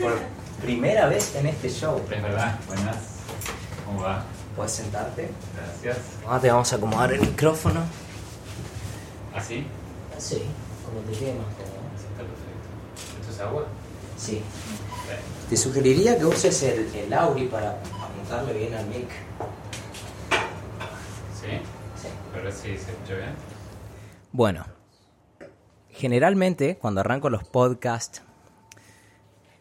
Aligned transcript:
por 0.00 0.18
primera 0.62 1.06
vez 1.08 1.34
en 1.34 1.46
este 1.46 1.68
show. 1.68 2.00
Es 2.10 2.22
verdad, 2.22 2.58
buenas. 2.66 2.96
¿Cómo 3.86 4.02
va? 4.02 4.24
Puedes 4.56 4.72
sentarte. 4.72 5.30
Gracias. 5.82 5.98
Ahora 6.26 6.40
te 6.40 6.50
vamos 6.50 6.72
a 6.72 6.76
acomodar 6.76 7.12
el 7.12 7.20
micrófono. 7.20 7.82
¿Así? 9.34 9.66
Sí, 10.18 10.42
como 10.84 11.00
te 11.00 11.18
quede 11.18 11.34
más 11.34 11.46
cómodo. 11.54 11.82
Está 11.96 12.22
perfecto. 12.22 13.20
¿Esto 13.20 13.32
es 13.32 13.40
agua? 13.40 13.66
Sí. 14.16 14.32
Bien. 14.32 15.18
Te 15.48 15.56
sugeriría 15.56 16.18
que 16.18 16.24
uses 16.26 16.62
el, 16.62 16.94
el 16.94 17.12
Auri 17.12 17.46
para 17.46 17.70
apuntarle 17.70 18.52
bien 18.52 18.74
al 18.74 18.86
mic. 18.86 19.08
¿Sí? 21.40 21.50
Sí. 22.00 22.08
Ver 22.34 22.52
si 22.52 22.60
se 22.60 22.74
escucha 22.74 23.14
bien. 23.14 23.34
Bueno, 24.32 24.64
generalmente 25.90 26.76
cuando 26.78 27.00
arranco 27.00 27.30
los 27.30 27.44
podcasts, 27.44 28.22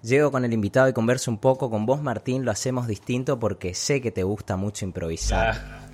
llego 0.01 0.31
con 0.31 0.45
el 0.45 0.53
invitado 0.53 0.89
y 0.89 0.93
converso 0.93 1.31
un 1.31 1.37
poco. 1.37 1.69
Con 1.69 1.85
vos, 1.85 2.01
Martín, 2.01 2.45
lo 2.45 2.51
hacemos 2.51 2.87
distinto 2.87 3.39
porque 3.39 3.73
sé 3.73 4.01
que 4.01 4.11
te 4.11 4.23
gusta 4.23 4.57
mucho 4.57 4.85
improvisar. 4.85 5.55
Ah, 5.55 5.87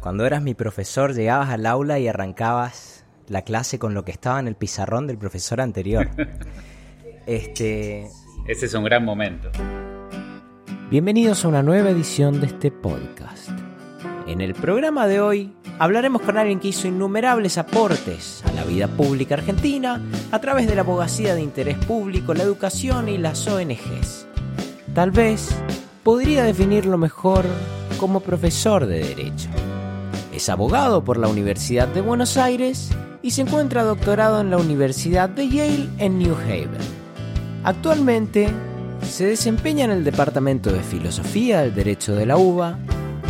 Cuando 0.00 0.26
eras 0.26 0.42
mi 0.42 0.54
profesor, 0.54 1.14
llegabas 1.14 1.50
al 1.50 1.66
aula 1.66 1.98
y 1.98 2.08
arrancabas 2.08 3.04
la 3.26 3.42
clase 3.42 3.78
con 3.78 3.94
lo 3.94 4.04
que 4.04 4.12
estaba 4.12 4.40
en 4.40 4.48
el 4.48 4.54
pizarrón 4.54 5.06
del 5.06 5.18
profesor 5.18 5.60
anterior. 5.60 6.08
Este, 7.26 8.08
ese 8.46 8.64
es 8.64 8.72
un 8.72 8.84
gran 8.84 9.04
momento. 9.04 9.50
Bienvenidos 10.90 11.44
a 11.44 11.48
una 11.48 11.62
nueva 11.62 11.90
edición 11.90 12.40
de 12.40 12.46
este 12.46 12.70
podcast. 12.70 13.50
En 14.28 14.42
el 14.42 14.52
programa 14.52 15.06
de 15.06 15.22
hoy 15.22 15.54
hablaremos 15.78 16.20
con 16.20 16.36
alguien 16.36 16.60
que 16.60 16.68
hizo 16.68 16.86
innumerables 16.86 17.56
aportes 17.56 18.44
a 18.44 18.52
la 18.52 18.62
vida 18.62 18.86
pública 18.86 19.36
argentina 19.36 20.02
a 20.30 20.38
través 20.38 20.68
de 20.68 20.74
la 20.74 20.82
abogacía 20.82 21.34
de 21.34 21.40
interés 21.40 21.78
público, 21.78 22.34
la 22.34 22.42
educación 22.42 23.08
y 23.08 23.16
las 23.16 23.48
ONGs. 23.48 24.26
Tal 24.94 25.12
vez 25.12 25.48
podría 26.02 26.44
definirlo 26.44 26.98
mejor 26.98 27.46
como 27.98 28.20
profesor 28.20 28.84
de 28.84 28.98
Derecho. 28.98 29.48
Es 30.34 30.50
abogado 30.50 31.02
por 31.02 31.16
la 31.16 31.28
Universidad 31.28 31.88
de 31.88 32.02
Buenos 32.02 32.36
Aires 32.36 32.90
y 33.22 33.30
se 33.30 33.40
encuentra 33.40 33.82
doctorado 33.82 34.42
en 34.42 34.50
la 34.50 34.58
Universidad 34.58 35.30
de 35.30 35.48
Yale 35.48 35.88
en 35.96 36.18
New 36.18 36.34
Haven. 36.34 36.76
Actualmente 37.64 38.50
se 39.08 39.24
desempeña 39.24 39.86
en 39.86 39.90
el 39.90 40.04
Departamento 40.04 40.70
de 40.70 40.80
Filosofía 40.80 41.62
del 41.62 41.74
Derecho 41.74 42.14
de 42.14 42.26
la 42.26 42.36
UBA, 42.36 42.78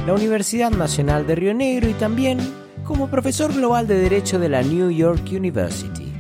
la 0.09 0.15
Universidad 0.15 0.71
Nacional 0.71 1.27
de 1.27 1.35
Río 1.35 1.53
Negro 1.53 1.87
y 1.87 1.93
también 1.93 2.39
como 2.83 3.11
profesor 3.11 3.53
global 3.53 3.87
de 3.87 3.99
Derecho 3.99 4.39
de 4.39 4.49
la 4.49 4.63
New 4.63 4.91
York 4.91 5.21
University, 5.31 6.11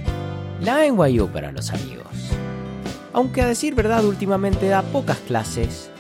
la 0.61 0.87
NYU 0.87 1.29
para 1.29 1.53
los 1.53 1.71
amigos. 1.71 2.05
Aunque 3.15 3.41
a 3.41 3.47
decir 3.47 3.75
verdad 3.75 4.05
últimamente 4.05 4.69
da 4.69 4.83
pocas 4.83 5.17
clases, 5.27 5.91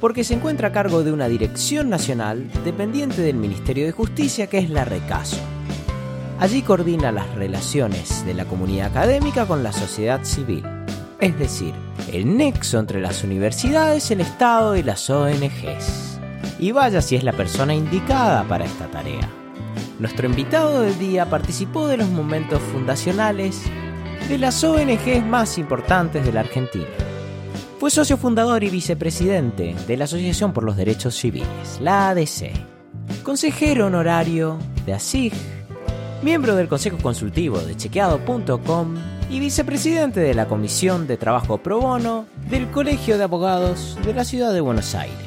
porque 0.00 0.24
se 0.24 0.34
encuentra 0.34 0.68
a 0.68 0.72
cargo 0.72 1.04
de 1.04 1.12
una 1.12 1.28
dirección 1.28 1.88
nacional 1.88 2.50
dependiente 2.64 3.22
del 3.22 3.36
Ministerio 3.36 3.86
de 3.86 3.92
Justicia 3.92 4.48
que 4.48 4.58
es 4.58 4.68
la 4.68 4.84
Recaso. 4.84 5.38
Allí 6.40 6.62
coordina 6.62 7.12
las 7.12 7.32
relaciones 7.36 8.26
de 8.26 8.34
la 8.34 8.46
comunidad 8.46 8.88
académica 8.88 9.46
con 9.46 9.62
la 9.62 9.72
sociedad 9.72 10.24
civil, 10.24 10.64
es 11.20 11.38
decir, 11.38 11.74
el 12.12 12.36
nexo 12.36 12.80
entre 12.80 13.00
las 13.00 13.22
universidades, 13.22 14.10
el 14.10 14.20
Estado 14.20 14.74
y 14.74 14.82
las 14.82 15.08
ONGs. 15.08 16.15
Y 16.58 16.72
vaya 16.72 17.02
si 17.02 17.16
es 17.16 17.24
la 17.24 17.32
persona 17.32 17.74
indicada 17.74 18.44
para 18.44 18.64
esta 18.64 18.86
tarea. 18.90 19.28
Nuestro 19.98 20.26
invitado 20.26 20.82
del 20.82 20.98
día 20.98 21.30
participó 21.30 21.86
de 21.88 21.96
los 21.96 22.08
momentos 22.08 22.60
fundacionales 22.72 23.62
de 24.28 24.38
las 24.38 24.62
ONGs 24.62 25.24
más 25.24 25.56
importantes 25.58 26.24
de 26.24 26.32
la 26.32 26.40
Argentina. 26.40 26.86
Fue 27.78 27.90
socio 27.90 28.16
fundador 28.16 28.64
y 28.64 28.70
vicepresidente 28.70 29.74
de 29.86 29.96
la 29.96 30.04
Asociación 30.04 30.52
por 30.52 30.64
los 30.64 30.76
Derechos 30.76 31.14
Civiles, 31.14 31.78
la 31.80 32.08
ADC, 32.08 32.50
consejero 33.22 33.86
honorario 33.86 34.58
de 34.84 34.94
ASIG, 34.94 35.32
miembro 36.22 36.56
del 36.56 36.68
Consejo 36.68 36.98
Consultivo 36.98 37.58
de 37.58 37.76
Chequeado.com 37.76 38.94
y 39.30 39.40
vicepresidente 39.40 40.20
de 40.20 40.34
la 40.34 40.46
Comisión 40.46 41.06
de 41.06 41.16
Trabajo 41.16 41.58
Pro 41.58 41.80
Bono 41.80 42.26
del 42.48 42.70
Colegio 42.70 43.18
de 43.18 43.24
Abogados 43.24 43.98
de 44.04 44.14
la 44.14 44.24
Ciudad 44.24 44.52
de 44.52 44.60
Buenos 44.60 44.94
Aires. 44.94 45.25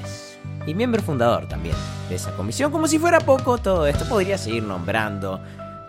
Y 0.70 0.76
miembro 0.76 1.02
fundador 1.02 1.48
también 1.48 1.76
de 2.10 2.16
esa 2.16 2.32
comisión. 2.36 2.72
Como 2.72 2.88
si 2.88 3.00
fuera 3.00 3.20
poco, 3.20 3.58
todo 3.58 3.88
esto 3.88 4.08
podría 4.08 4.38
seguir 4.38 4.62
nombrando. 4.62 5.42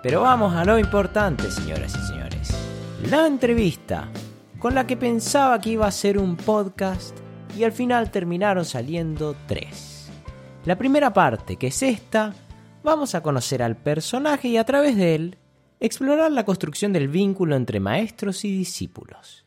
Pero 0.03 0.23
vamos 0.23 0.55
a 0.55 0.65
lo 0.65 0.79
importante, 0.79 1.51
señoras 1.51 1.95
y 1.95 2.07
señores. 2.07 2.51
La 3.11 3.27
entrevista 3.27 4.09
con 4.59 4.75
la 4.75 4.87
que 4.87 4.97
pensaba 4.97 5.61
que 5.61 5.71
iba 5.71 5.87
a 5.87 5.91
ser 5.91 6.17
un 6.17 6.35
podcast 6.35 7.15
y 7.55 7.65
al 7.65 7.73
final 7.73 8.11
terminaron 8.11 8.65
saliendo 8.65 9.37
tres. 9.47 10.11
La 10.65 10.79
primera 10.79 11.13
parte, 11.13 11.57
que 11.57 11.67
es 11.67 11.83
esta, 11.83 12.33
vamos 12.83 13.15
a 13.15 13.23
conocer 13.23 13.63
al 13.63 13.77
personaje 13.77 14.49
y 14.49 14.57
a 14.57 14.65
través 14.65 14.97
de 14.97 15.15
él 15.15 15.39
explorar 15.79 16.33
la 16.33 16.47
construcción 16.47 16.95
del 16.95 17.09
vínculo 17.09 17.55
entre 17.55 17.81
maestros 17.81 18.47
y 18.47 18.57
discípulos, 18.57 19.45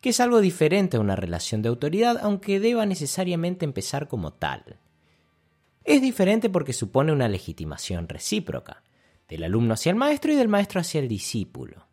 que 0.00 0.10
es 0.10 0.20
algo 0.20 0.40
diferente 0.40 0.96
a 0.96 1.00
una 1.00 1.16
relación 1.16 1.62
de 1.62 1.68
autoridad, 1.68 2.18
aunque 2.22 2.60
deba 2.60 2.86
necesariamente 2.86 3.64
empezar 3.64 4.08
como 4.08 4.32
tal. 4.32 4.78
Es 5.84 6.02
diferente 6.02 6.50
porque 6.50 6.72
supone 6.72 7.12
una 7.12 7.28
legitimación 7.28 8.08
recíproca, 8.08 8.82
del 9.28 9.44
alumno 9.44 9.74
hacia 9.74 9.90
el 9.90 9.96
maestro 9.96 10.32
y 10.32 10.36
del 10.36 10.48
maestro 10.48 10.80
hacia 10.80 11.00
el 11.00 11.08
discípulo. 11.08 11.86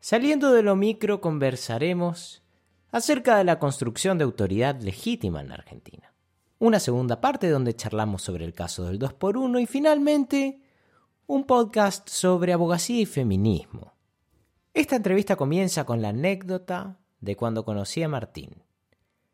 Saliendo 0.00 0.52
de 0.52 0.62
lo 0.62 0.74
micro 0.74 1.20
conversaremos 1.20 2.42
acerca 2.90 3.36
de 3.38 3.44
la 3.44 3.58
construcción 3.58 4.18
de 4.18 4.24
autoridad 4.24 4.80
legítima 4.80 5.40
en 5.40 5.52
Argentina. 5.52 6.12
Una 6.58 6.80
segunda 6.80 7.20
parte 7.20 7.48
donde 7.48 7.74
charlamos 7.74 8.22
sobre 8.22 8.44
el 8.44 8.52
caso 8.52 8.84
del 8.84 8.98
2x1 8.98 9.62
y 9.62 9.66
finalmente 9.66 10.60
un 11.26 11.44
podcast 11.44 12.08
sobre 12.08 12.52
abogacía 12.52 13.00
y 13.00 13.06
feminismo. 13.06 13.94
Esta 14.74 14.96
entrevista 14.96 15.36
comienza 15.36 15.84
con 15.84 16.02
la 16.02 16.10
anécdota 16.10 17.01
de 17.22 17.36
cuando 17.36 17.64
conocí 17.64 18.02
a 18.02 18.08
Martín. 18.08 18.62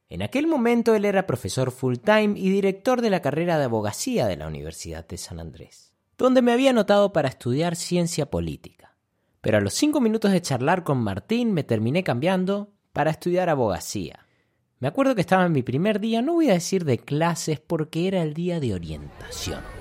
En 0.09 0.23
aquel 0.23 0.47
momento 0.47 0.95
él 0.95 1.05
era 1.05 1.27
profesor 1.27 1.73
full 1.73 1.97
time 1.97 2.39
y 2.39 2.51
director 2.51 3.03
de 3.03 3.11
la 3.11 3.21
carrera 3.21 3.59
de 3.59 3.65
abogacía 3.65 4.27
de 4.27 4.37
la 4.37 4.47
Universidad 4.47 5.07
de 5.07 5.19
San 5.19 5.41
Andrés, 5.41 5.93
donde 6.17 6.41
me 6.41 6.53
había 6.53 6.71
anotado 6.71 7.13
para 7.13 7.29
estudiar 7.29 7.75
ciencia 7.75 8.31
política. 8.31 8.95
Pero 9.41 9.59
a 9.59 9.61
los 9.61 9.75
cinco 9.75 10.01
minutos 10.01 10.31
de 10.31 10.43
charlar 10.43 10.85
con 10.85 10.99
Martín 10.99 11.53
me 11.53 11.65
terminé 11.65 12.05
cambiando 12.05 12.71
para 12.93 13.11
estudiar 13.11 13.49
abogacía. 13.49 14.27
Me 14.81 14.89
acuerdo 14.89 15.15
que 15.15 15.23
estaba 15.23 15.45
en 15.45 15.53
mi 15.53 15.63
primer 15.63 15.99
día, 15.99 16.23
no 16.23 16.35
voy 16.35 16.51
a 16.51 16.55
decir 16.55 16.85
de 16.85 16.99
clases 16.99 17.59
porque 17.59 18.07
era 18.07 18.23
el 18.23 18.33
día 18.33 18.61
de 18.61 18.75
orientación. 18.75 19.78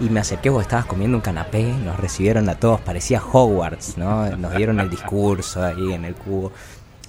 Y 0.00 0.10
me 0.10 0.20
acerqué, 0.20 0.48
vos 0.48 0.62
estabas 0.62 0.86
comiendo 0.86 1.16
un 1.16 1.20
canapé, 1.20 1.64
nos 1.64 1.98
recibieron 1.98 2.48
a 2.48 2.54
todos, 2.54 2.80
parecía 2.80 3.20
Hogwarts, 3.20 3.98
¿no? 3.98 4.28
Nos 4.36 4.54
dieron 4.54 4.78
el 4.78 4.88
discurso 4.88 5.62
ahí 5.64 5.92
en 5.92 6.04
el 6.04 6.14
cubo. 6.14 6.52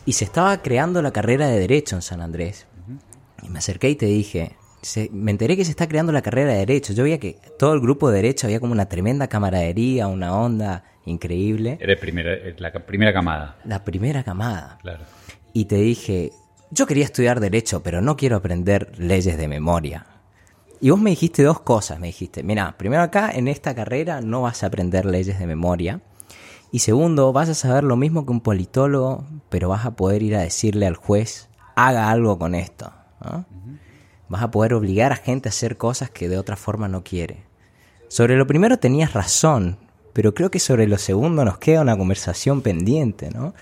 Y 0.05 0.13
se 0.13 0.25
estaba 0.25 0.59
creando 0.63 1.01
la 1.03 1.11
carrera 1.11 1.47
de 1.47 1.59
Derecho 1.59 1.95
en 1.95 2.01
San 2.01 2.19
Andrés. 2.21 2.65
Y 3.43 3.49
me 3.49 3.59
acerqué 3.59 3.89
y 3.91 3.95
te 3.95 4.07
dije, 4.07 4.55
se- 4.81 5.09
me 5.13 5.29
enteré 5.29 5.55
que 5.55 5.65
se 5.65 5.69
está 5.71 5.87
creando 5.87 6.11
la 6.11 6.23
carrera 6.23 6.51
de 6.51 6.57
Derecho. 6.59 6.93
Yo 6.93 7.03
veía 7.03 7.19
que 7.19 7.37
todo 7.59 7.73
el 7.73 7.79
grupo 7.79 8.09
de 8.09 8.15
Derecho 8.17 8.47
había 8.47 8.59
como 8.59 8.73
una 8.73 8.87
tremenda 8.87 9.27
camaradería, 9.27 10.07
una 10.07 10.33
onda 10.35 10.83
increíble. 11.05 11.77
Eres 11.79 11.99
primera, 11.99 12.31
la 12.57 12.71
ca- 12.71 12.79
primera 12.79 13.13
camada, 13.13 13.55
La 13.65 13.83
primera 13.85 14.23
camada. 14.23 14.79
claro. 14.81 15.03
Y 15.53 15.65
te 15.65 15.75
dije, 15.75 16.31
yo 16.71 16.87
quería 16.87 17.05
estudiar 17.05 17.39
Derecho, 17.39 17.83
pero 17.83 18.01
no 18.01 18.17
quiero 18.17 18.35
aprender 18.37 18.91
leyes 18.97 19.37
de 19.37 19.47
memoria. 19.47 20.05
Y 20.81 20.91
vos 20.91 20.99
me 20.99 21.09
dijiste 21.09 21.43
dos 21.43 21.59
cosas. 21.61 21.99
Me 21.99 22.07
dijiste, 22.07 22.43
mira, 22.43 22.77
primero 22.77 23.01
acá 23.01 23.31
en 23.31 23.47
esta 23.47 23.75
carrera 23.75 24.21
no 24.21 24.41
vas 24.41 24.63
a 24.63 24.67
aprender 24.67 25.05
leyes 25.05 25.39
de 25.39 25.47
memoria. 25.47 26.01
Y 26.71 26.79
segundo, 26.79 27.33
vas 27.33 27.49
a 27.49 27.55
saber 27.55 27.83
lo 27.83 27.95
mismo 27.95 28.25
que 28.25 28.31
un 28.31 28.41
politólogo, 28.41 29.25
pero 29.49 29.69
vas 29.69 29.85
a 29.85 29.95
poder 29.95 30.21
ir 30.21 30.35
a 30.35 30.41
decirle 30.41 30.85
al 30.85 30.95
juez, 30.95 31.49
haga 31.75 32.11
algo 32.11 32.37
con 32.37 32.55
esto. 32.55 32.93
¿no? 33.23 33.45
Vas 34.29 34.43
a 34.43 34.51
poder 34.51 34.73
obligar 34.73 35.11
a 35.11 35.15
gente 35.15 35.49
a 35.49 35.51
hacer 35.51 35.77
cosas 35.77 36.11
que 36.11 36.29
de 36.29 36.37
otra 36.37 36.55
forma 36.55 36.87
no 36.87 37.03
quiere. 37.03 37.43
Sobre 38.07 38.37
lo 38.37 38.45
primero 38.47 38.77
tenías 38.77 39.13
razón, 39.13 39.77
pero 40.13 40.33
creo 40.33 40.51
que 40.51 40.59
sobre 40.59 40.87
lo 40.87 40.97
segundo 40.97 41.43
nos 41.43 41.57
queda 41.57 41.81
una 41.81 41.97
conversación 41.97 42.61
pendiente, 42.61 43.29
¿no? 43.31 43.53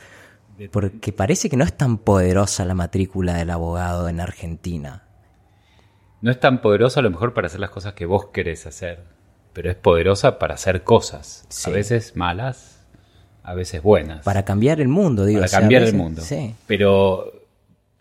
Porque 0.71 1.13
parece 1.13 1.49
que 1.49 1.57
no 1.57 1.63
es 1.63 1.77
tan 1.77 1.97
poderosa 1.97 2.65
la 2.65 2.73
matrícula 2.73 3.35
del 3.35 3.51
abogado 3.51 4.09
en 4.09 4.19
Argentina. 4.19 5.06
No 6.21 6.31
es 6.31 6.39
tan 6.39 6.61
poderosa 6.61 6.99
a 6.99 7.03
lo 7.03 7.11
mejor 7.11 7.33
para 7.33 7.47
hacer 7.47 7.59
las 7.59 7.69
cosas 7.69 7.93
que 7.93 8.05
vos 8.05 8.27
querés 8.27 8.65
hacer, 8.65 8.99
pero 9.53 9.69
es 9.69 9.75
poderosa 9.75 10.39
para 10.39 10.55
hacer 10.55 10.83
cosas. 10.83 11.45
Sí. 11.49 11.69
A 11.69 11.73
veces 11.73 12.15
malas, 12.15 12.85
a 13.43 13.53
veces 13.53 13.81
buenas. 13.83 14.23
Para 14.23 14.43
cambiar 14.43 14.81
el 14.81 14.87
mundo, 14.87 15.25
digo. 15.25 15.39
para 15.39 15.45
o 15.45 15.49
sea, 15.49 15.59
a 15.59 15.61
cambiar 15.61 15.83
el 15.83 15.93
mundo. 15.93 16.21
Sí. 16.21 16.53
Pero 16.65 17.37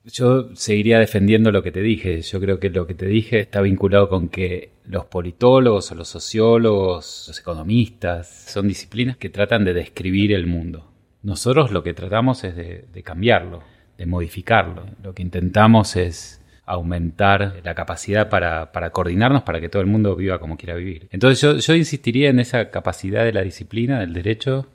yo 0.04 0.54
seguiría 0.54 0.98
defendiendo 0.98 1.50
lo 1.52 1.62
que 1.62 1.72
te 1.72 1.80
dije. 1.80 2.22
Yo 2.22 2.40
creo 2.40 2.58
que 2.58 2.70
lo 2.70 2.86
que 2.86 2.94
te 2.94 3.06
dije 3.06 3.40
está 3.40 3.60
vinculado 3.60 4.08
con 4.08 4.28
que 4.28 4.70
los 4.84 5.04
politólogos 5.04 5.92
o 5.92 5.94
los 5.94 6.08
sociólogos, 6.08 7.26
los 7.28 7.38
economistas, 7.38 8.28
son 8.48 8.68
disciplinas 8.68 9.16
que 9.16 9.28
tratan 9.28 9.64
de 9.64 9.74
describir 9.74 10.32
el 10.32 10.46
mundo. 10.46 10.90
Nosotros 11.22 11.70
lo 11.70 11.82
que 11.82 11.92
tratamos 11.92 12.44
es 12.44 12.56
de, 12.56 12.84
de 12.92 13.02
cambiarlo, 13.02 13.62
de 13.98 14.06
modificarlo. 14.06 14.86
Lo 15.02 15.12
que 15.12 15.22
intentamos 15.22 15.96
es 15.96 16.40
aumentar 16.66 17.60
la 17.64 17.74
capacidad 17.74 18.28
para, 18.28 18.72
para, 18.72 18.90
coordinarnos 18.90 19.44
para 19.44 19.60
que 19.60 19.68
todo 19.68 19.80
el 19.80 19.88
mundo 19.88 20.16
viva 20.16 20.38
como 20.40 20.56
quiera 20.56 20.74
vivir. 20.74 21.08
Entonces 21.12 21.40
yo, 21.40 21.56
yo 21.56 21.74
insistiría 21.74 22.28
en 22.28 22.40
esa 22.40 22.70
capacidad 22.70 23.24
de 23.24 23.32
la 23.32 23.42
disciplina, 23.42 24.00
del 24.00 24.12
derecho, 24.12 24.66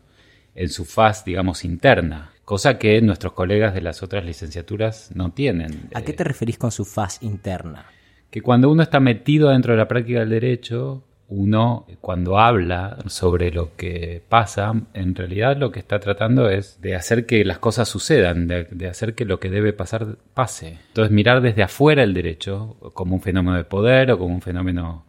en 0.55 0.69
su 0.69 0.85
faz, 0.85 1.25
digamos, 1.25 1.63
interna, 1.65 2.31
cosa 2.45 2.77
que 2.77 3.01
nuestros 3.01 3.33
colegas 3.33 3.73
de 3.73 3.81
las 3.81 4.03
otras 4.03 4.25
licenciaturas 4.25 5.11
no 5.13 5.31
tienen. 5.31 5.89
¿A 5.93 6.01
qué 6.01 6.13
te 6.13 6.23
referís 6.23 6.57
con 6.57 6.71
su 6.71 6.85
faz 6.85 7.21
interna? 7.21 7.85
Que 8.29 8.41
cuando 8.41 8.69
uno 8.69 8.83
está 8.83 8.99
metido 8.99 9.49
dentro 9.49 9.73
de 9.73 9.77
la 9.77 9.87
práctica 9.87 10.19
del 10.21 10.29
derecho, 10.29 11.03
uno 11.31 11.87
cuando 12.01 12.37
habla 12.37 12.97
sobre 13.07 13.51
lo 13.51 13.75
que 13.77 14.21
pasa, 14.27 14.73
en 14.93 15.15
realidad 15.15 15.55
lo 15.55 15.71
que 15.71 15.79
está 15.79 15.99
tratando 15.99 16.49
es 16.49 16.81
de 16.81 16.95
hacer 16.95 17.25
que 17.25 17.45
las 17.45 17.57
cosas 17.57 17.87
sucedan, 17.87 18.47
de, 18.47 18.87
hacer 18.87 19.15
que 19.15 19.23
lo 19.23 19.39
que 19.39 19.49
debe 19.49 19.71
pasar 19.71 20.17
pase. 20.33 20.77
Entonces 20.89 21.11
mirar 21.11 21.41
desde 21.41 21.63
afuera 21.63 22.03
el 22.03 22.13
derecho 22.13 22.75
como 22.93 23.15
un 23.15 23.21
fenómeno 23.21 23.55
de 23.55 23.63
poder 23.63 24.11
o 24.11 24.19
como 24.19 24.35
un 24.35 24.41
fenómeno 24.41 25.05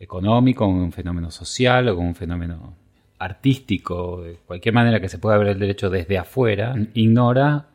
económico, 0.00 0.64
como 0.64 0.82
un 0.82 0.92
fenómeno 0.92 1.30
social 1.30 1.88
o 1.88 1.94
como 1.94 2.08
un 2.08 2.16
fenómeno 2.16 2.74
artístico, 3.18 4.22
de 4.22 4.38
cualquier 4.46 4.74
manera 4.74 5.00
que 5.00 5.08
se 5.08 5.18
pueda 5.18 5.38
ver 5.38 5.48
el 5.48 5.60
derecho 5.60 5.90
desde 5.90 6.18
afuera, 6.18 6.74
ignora 6.92 7.68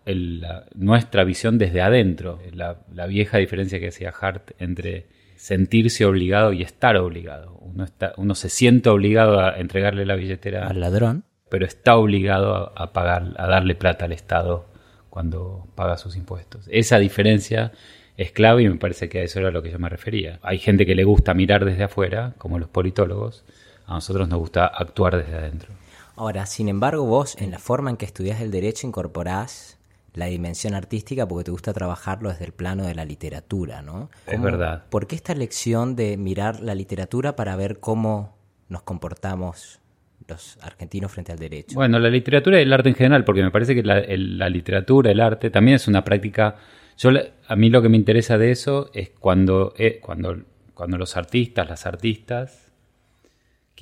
nuestra 0.75 1.23
visión 1.23 1.57
desde 1.57 1.81
adentro. 1.81 2.39
La, 2.53 2.79
la 2.93 3.07
vieja 3.07 3.37
diferencia 3.37 3.79
que 3.79 3.87
hacía 3.87 4.13
Hart 4.19 4.51
entre 4.59 5.20
sentirse 5.41 6.05
obligado 6.05 6.53
y 6.53 6.61
estar 6.61 6.95
obligado. 6.97 7.57
Uno, 7.61 7.83
está, 7.83 8.13
uno 8.17 8.35
se 8.35 8.47
siente 8.47 8.89
obligado 8.89 9.39
a 9.39 9.57
entregarle 9.57 10.05
la 10.05 10.13
billetera 10.13 10.67
al 10.67 10.79
ladrón, 10.79 11.23
pero 11.49 11.65
está 11.65 11.95
obligado 11.95 12.71
a, 12.77 12.93
pagar, 12.93 13.33
a 13.37 13.47
darle 13.47 13.73
plata 13.73 14.05
al 14.05 14.11
Estado 14.11 14.67
cuando 15.09 15.65
paga 15.73 15.97
sus 15.97 16.15
impuestos. 16.15 16.67
Esa 16.69 16.99
diferencia 16.99 17.71
es 18.17 18.31
clave 18.31 18.61
y 18.61 18.69
me 18.69 18.75
parece 18.75 19.09
que 19.09 19.21
a 19.21 19.23
eso 19.23 19.39
era 19.39 19.49
lo 19.49 19.63
que 19.63 19.71
yo 19.71 19.79
me 19.79 19.89
refería. 19.89 20.37
Hay 20.43 20.59
gente 20.59 20.85
que 20.85 20.93
le 20.93 21.05
gusta 21.05 21.33
mirar 21.33 21.65
desde 21.65 21.85
afuera, 21.85 22.35
como 22.37 22.59
los 22.59 22.69
politólogos, 22.69 23.43
a 23.87 23.95
nosotros 23.95 24.29
nos 24.29 24.37
gusta 24.37 24.67
actuar 24.67 25.17
desde 25.17 25.33
adentro. 25.33 25.73
Ahora, 26.15 26.45
sin 26.45 26.69
embargo, 26.69 27.03
vos 27.05 27.35
en 27.39 27.49
la 27.49 27.57
forma 27.57 27.89
en 27.89 27.97
que 27.97 28.05
estudias 28.05 28.41
el 28.41 28.51
derecho 28.51 28.85
incorporás 28.85 29.79
la 30.13 30.25
dimensión 30.25 30.73
artística 30.73 31.27
porque 31.27 31.45
te 31.45 31.51
gusta 31.51 31.73
trabajarlo 31.73 32.29
desde 32.29 32.45
el 32.45 32.51
plano 32.51 32.85
de 32.85 32.95
la 32.95 33.05
literatura, 33.05 33.81
¿no? 33.81 34.09
Es 34.27 34.41
verdad. 34.41 34.83
¿Por 34.89 35.07
qué 35.07 35.15
esta 35.15 35.33
lección 35.33 35.95
de 35.95 36.17
mirar 36.17 36.61
la 36.61 36.75
literatura 36.75 37.35
para 37.35 37.55
ver 37.55 37.79
cómo 37.79 38.35
nos 38.67 38.81
comportamos 38.83 39.79
los 40.27 40.57
argentinos 40.61 41.11
frente 41.11 41.31
al 41.31 41.39
derecho? 41.39 41.75
Bueno, 41.75 41.97
la 41.99 42.09
literatura 42.09 42.59
y 42.59 42.63
el 42.63 42.73
arte 42.73 42.89
en 42.89 42.95
general, 42.95 43.23
porque 43.23 43.43
me 43.43 43.51
parece 43.51 43.73
que 43.73 43.83
la, 43.83 44.49
literatura, 44.49 45.11
el 45.11 45.19
arte, 45.19 45.49
también 45.49 45.75
es 45.75 45.87
una 45.87 46.03
práctica. 46.03 46.57
Yo, 46.97 47.11
a 47.47 47.55
mí 47.55 47.69
lo 47.69 47.81
que 47.81 47.89
me 47.89 47.97
interesa 47.97 48.37
de 48.37 48.51
eso 48.51 48.91
es 48.93 49.09
cuando, 49.11 49.73
eh, 49.77 49.99
cuando, 50.01 50.41
cuando 50.73 50.97
los 50.97 51.15
artistas, 51.15 51.69
las 51.69 51.85
artistas, 51.85 52.70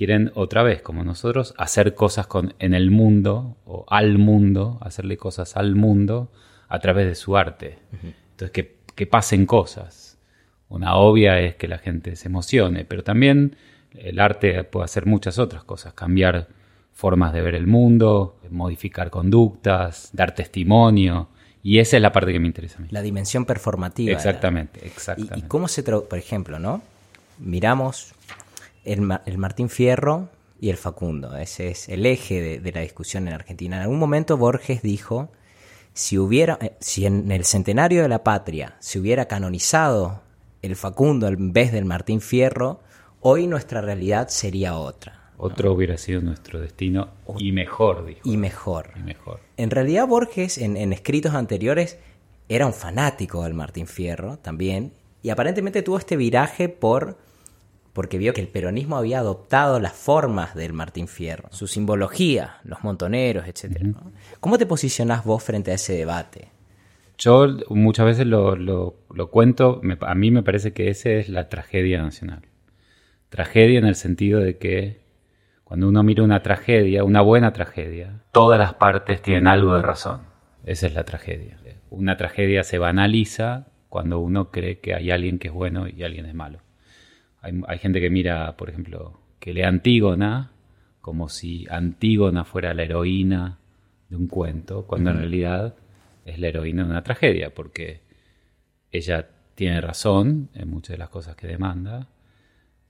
quieren 0.00 0.32
otra 0.34 0.62
vez, 0.62 0.80
como 0.80 1.04
nosotros, 1.04 1.52
hacer 1.58 1.94
cosas 1.94 2.26
con, 2.26 2.54
en 2.58 2.72
el 2.72 2.90
mundo 2.90 3.58
o 3.66 3.84
al 3.86 4.16
mundo, 4.16 4.78
hacerle 4.80 5.18
cosas 5.18 5.58
al 5.58 5.74
mundo 5.74 6.32
a 6.70 6.78
través 6.78 7.06
de 7.06 7.14
su 7.14 7.36
arte. 7.36 7.76
Entonces, 7.92 8.50
que, 8.50 8.76
que, 8.94 9.06
pasen 9.06 9.44
cosas. 9.44 10.16
Una 10.70 10.96
obvia 10.96 11.38
es 11.40 11.56
que 11.56 11.68
la 11.68 11.76
gente 11.76 12.16
se 12.16 12.28
emocione, 12.28 12.86
pero 12.86 13.04
también 13.04 13.56
el 13.92 14.20
arte 14.20 14.64
puede 14.64 14.86
hacer 14.86 15.04
muchas 15.04 15.38
otras 15.38 15.64
cosas, 15.64 15.92
cambiar 15.92 16.48
formas 16.94 17.34
de 17.34 17.42
ver 17.42 17.54
el 17.54 17.66
mundo, 17.66 18.38
modificar 18.48 19.10
conductas, 19.10 20.08
dar 20.14 20.34
testimonio. 20.34 21.28
Y 21.62 21.78
esa 21.78 21.98
es 21.98 22.02
la 22.02 22.10
parte 22.10 22.32
que 22.32 22.40
me 22.40 22.46
interesa 22.46 22.78
a 22.78 22.80
mí. 22.80 22.88
La 22.90 23.02
dimensión 23.02 23.44
performativa. 23.44 24.12
Exactamente, 24.12 24.80
exactamente. 24.82 25.40
¿Y, 25.40 25.42
cómo 25.42 25.68
se 25.68 25.82
traduce, 25.82 26.08
por 26.08 26.18
ejemplo, 26.18 26.58
¿no? 26.58 26.80
Miramos 27.38 28.14
el, 28.84 29.00
Martín 29.38 29.68
Fierro 29.68 30.30
y 30.60 30.70
el 30.70 30.76
Facundo. 30.76 31.36
Ese 31.36 31.68
es 31.68 31.88
el 31.88 32.06
eje 32.06 32.60
de, 32.60 32.72
la 32.72 32.80
discusión 32.80 33.28
en 33.28 33.34
Argentina. 33.34 33.76
En 33.76 33.82
algún 33.82 33.98
momento 33.98 34.36
Borges 34.36 34.82
dijo, 34.82 35.30
si, 35.92 36.18
hubiera, 36.18 36.58
eh, 36.60 36.72
si 36.80 37.06
en 37.06 37.30
el 37.30 37.44
centenario 37.44 38.02
de 38.02 38.08
la 38.08 38.24
patria 38.24 38.76
se 38.80 38.98
hubiera 38.98 39.26
canonizado 39.26 40.22
el 40.62 40.76
Facundo 40.76 41.28
en 41.28 41.52
vez 41.52 41.72
del 41.72 41.84
Martín 41.84 42.20
Fierro, 42.20 42.80
hoy 43.20 43.46
nuestra 43.46 43.80
realidad 43.80 44.28
sería 44.28 44.76
otra. 44.76 45.32
Otro 45.38 45.72
hubiera 45.72 45.96
sido 45.96 46.20
nuestro 46.20 46.60
destino 46.60 47.08
y 47.38 47.52
mejor, 47.52 48.04
dijo. 48.04 48.20
Y 48.24 48.36
mejor. 48.36 48.90
Y 48.96 49.00
mejor. 49.00 49.40
En 49.56 49.70
realidad 49.70 50.06
Borges 50.06 50.58
en, 50.58 50.76
en 50.76 50.92
escritos 50.92 51.34
anteriores 51.34 51.98
era 52.50 52.66
un 52.66 52.74
fanático 52.74 53.44
del 53.44 53.54
Martín 53.54 53.86
Fierro 53.86 54.36
también 54.36 54.92
y 55.22 55.30
aparentemente 55.30 55.82
tuvo 55.82 55.96
este 55.96 56.16
viraje 56.16 56.68
por 56.68 57.16
porque 57.92 58.18
vio 58.18 58.32
que 58.32 58.40
el 58.40 58.48
peronismo 58.48 58.96
había 58.96 59.18
adoptado 59.18 59.80
las 59.80 59.92
formas 59.92 60.54
del 60.54 60.72
Martín 60.72 61.08
Fierro, 61.08 61.48
su 61.50 61.66
simbología, 61.66 62.58
los 62.64 62.84
montoneros, 62.84 63.46
etc. 63.46 63.94
¿Cómo 64.38 64.58
te 64.58 64.66
posicionás 64.66 65.24
vos 65.24 65.42
frente 65.42 65.72
a 65.72 65.74
ese 65.74 65.94
debate? 65.94 66.48
Yo 67.18 67.46
muchas 67.68 68.06
veces 68.06 68.26
lo, 68.26 68.96
cuento, 69.30 69.82
a 70.00 70.14
mí 70.14 70.30
me 70.30 70.42
parece 70.42 70.72
que 70.72 70.88
esa 70.88 71.10
es 71.10 71.28
la 71.28 71.48
tragedia 71.48 72.00
nacional. 72.00 72.42
Tragedia 73.28 73.78
en 73.78 73.86
el 73.86 73.94
sentido 73.94 74.40
de 74.40 74.56
que 74.56 75.00
cuando 75.64 75.88
uno 75.88 76.02
mira 76.02 76.22
una 76.22 76.42
tragedia, 76.42 77.04
una 77.04 77.20
buena 77.20 77.52
tragedia, 77.52 78.22
todas 78.32 78.58
las 78.58 78.74
partes 78.74 79.20
tienen 79.20 79.46
algo 79.46 79.76
de 79.76 79.82
razón. 79.82 80.22
Esa 80.64 80.86
es 80.86 80.94
la 80.94 81.04
tragedia. 81.04 81.58
Una 81.90 82.16
tragedia 82.16 82.64
se 82.64 82.78
banaliza 82.78 83.66
cuando 83.88 84.20
uno 84.20 84.50
cree 84.50 84.78
que 84.78 84.94
hay 84.94 85.10
alguien 85.10 85.38
que 85.38 85.48
es 85.48 85.54
bueno 85.54 85.88
y 85.88 86.02
alguien 86.02 86.26
es 86.26 86.34
malo. 86.34 86.60
Hay, 87.42 87.78
gente 87.78 88.00
que 88.00 88.10
mira, 88.10 88.56
por 88.56 88.68
ejemplo, 88.68 89.20
que 89.38 89.54
lee 89.54 89.62
Antígona 89.62 90.52
como 91.00 91.28
si 91.28 91.66
Antígona 91.70 92.44
fuera 92.44 92.74
la 92.74 92.82
heroína 92.82 93.58
de 94.10 94.16
un 94.16 94.26
cuento, 94.26 94.86
cuando 94.86 95.10
en 95.10 95.18
realidad 95.18 95.74
es 96.26 96.38
la 96.38 96.48
heroína 96.48 96.84
de 96.84 96.90
una 96.90 97.02
tragedia, 97.02 97.54
porque 97.54 98.02
ella 98.92 99.30
tiene 99.54 99.80
razón 99.80 100.50
en 100.54 100.68
muchas 100.68 100.94
de 100.94 100.98
las 100.98 101.08
cosas 101.08 101.36
que 101.36 101.46
demanda, 101.46 102.08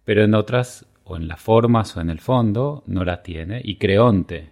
pero 0.04 0.24
en 0.24 0.34
otras, 0.34 0.86
o 1.04 1.16
en 1.16 1.28
las 1.28 1.40
formas 1.40 1.96
o 1.96 2.00
en 2.00 2.10
el 2.10 2.18
fondo, 2.18 2.82
no 2.86 3.04
las 3.04 3.22
tiene. 3.22 3.60
Y 3.62 3.76
Creonte. 3.76 4.50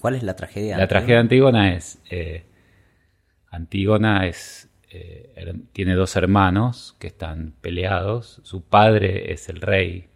¿Cuál 0.00 0.16
es 0.16 0.24
la 0.24 0.34
tragedia? 0.34 0.76
La 0.76 0.88
tragedia 0.88 1.16
de 1.16 1.20
Antígona 1.20 1.74
es. 1.74 2.02
Eh, 2.10 2.44
Antígona 3.50 4.26
es 4.26 4.68
eh, 4.94 5.54
tiene 5.72 5.94
dos 5.94 6.14
hermanos 6.14 6.94
que 7.00 7.08
están 7.08 7.54
peleados. 7.60 8.40
Su 8.44 8.62
padre 8.62 9.32
es 9.32 9.48
el 9.48 9.60
rey 9.60 10.06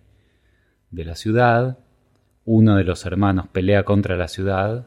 de 0.93 1.05
la 1.05 1.17
ciudad. 1.17 1.79
Uno 2.45 2.77
de 2.77 2.85
los 2.85 3.05
hermanos 3.05 3.49
pelea 3.49 3.83
contra 3.83 4.17
la 4.17 4.29
ciudad, 4.29 4.87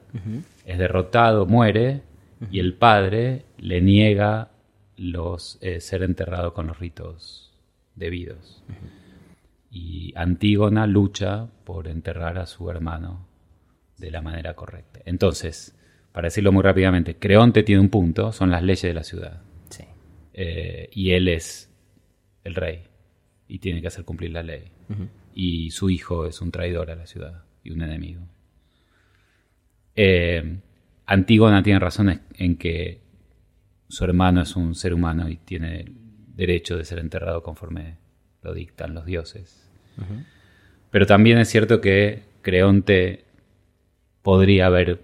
es 0.66 0.80
derrotado, 0.80 1.46
muere, 1.46 2.04
y 2.50 2.60
el 2.60 2.74
padre 2.74 3.46
le 3.58 3.82
niega 3.82 4.50
los, 4.96 5.60
eh, 5.62 5.80
ser 5.82 6.04
enterrado 6.04 6.54
con 6.54 6.68
los 6.68 6.80
ritos 6.80 7.54
debidos. 7.96 8.64
Y 9.70 10.14
Antígona 10.16 10.88
lucha 10.88 11.48
por 11.66 11.88
enterrar 11.88 12.40
a 12.40 12.48
su 12.48 12.70
hermano 12.72 13.28
de 13.98 14.10
la 14.10 14.22
manera 14.22 14.56
correcta. 14.56 15.02
Entonces, 15.06 15.78
para 16.14 16.28
decirlo 16.28 16.52
muy 16.52 16.64
rápidamente, 16.64 17.18
Creonte 17.18 17.62
tiene 17.62 17.82
un 17.82 17.90
punto, 17.90 18.32
son 18.32 18.50
las 18.50 18.64
leyes 18.64 18.82
de 18.82 18.94
la 18.94 19.04
ciudad. 19.04 19.42
Eh, 20.34 20.90
y 20.92 21.12
él 21.12 21.28
es 21.28 21.70
el 22.44 22.56
rey 22.56 22.84
y 23.48 23.60
tiene 23.60 23.82
que 23.82 23.88
hacer 23.88 24.06
cumplir 24.06 24.32
la 24.32 24.44
ley. 24.44 24.72
Y 25.34 25.72
su 25.72 25.90
hijo 25.90 26.26
es 26.26 26.42
un 26.42 26.52
traidor 26.52 26.92
a 26.92 26.96
la 26.96 27.06
ciudad 27.06 27.44
y 27.64 27.72
un 27.72 27.82
enemigo. 27.82 28.28
Eh, 29.96 30.60
Antígona 31.06 31.62
tiene 31.64 31.80
razón 31.80 32.22
en 32.34 32.56
que 32.58 33.02
su 33.88 34.06
hermano 34.06 34.42
es 34.42 34.56
un 34.56 34.76
ser 34.76 34.94
humano 34.94 35.28
y 35.30 35.36
tiene 35.36 35.86
derecho 36.36 36.78
de 36.78 36.86
ser 36.86 37.00
enterrado 37.00 37.44
conforme 37.44 37.98
lo 38.42 38.54
dictan 38.54 38.94
los 38.94 39.06
dioses. 39.06 39.70
Pero 40.90 41.06
también 41.06 41.38
es 41.38 41.50
cierto 41.50 41.82
que 41.82 42.24
Creonte 42.42 43.26
podría 44.22 44.68
haber 44.68 45.04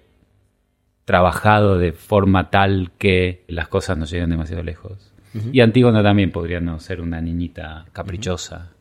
trabajado 1.05 1.77
de 1.77 1.93
forma 1.93 2.49
tal 2.49 2.91
que 2.97 3.45
las 3.47 3.67
cosas 3.67 3.97
no 3.97 4.05
lleguen 4.05 4.29
demasiado 4.29 4.63
lejos. 4.63 5.13
Y 5.51 5.61
Antígona 5.61 6.03
también 6.03 6.31
podría 6.31 6.59
no 6.59 6.79
ser 6.79 7.01
una 7.01 7.21
niñita 7.21 7.85
caprichosa 7.93 8.71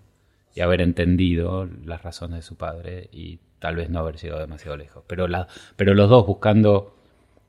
y 0.55 0.61
haber 0.61 0.81
entendido 0.81 1.69
las 1.85 2.03
razones 2.03 2.37
de 2.37 2.43
su 2.43 2.57
padre 2.57 3.09
y 3.13 3.41
tal 3.59 3.77
vez 3.77 3.91
no 3.91 3.99
haber 4.01 4.17
llegado 4.17 4.41
demasiado 4.41 4.77
lejos. 4.77 5.05
Pero, 5.07 5.29
la, 5.29 5.49
pero 5.77 5.95
los 5.95 6.09
dos 6.09 6.27
buscando 6.27 6.97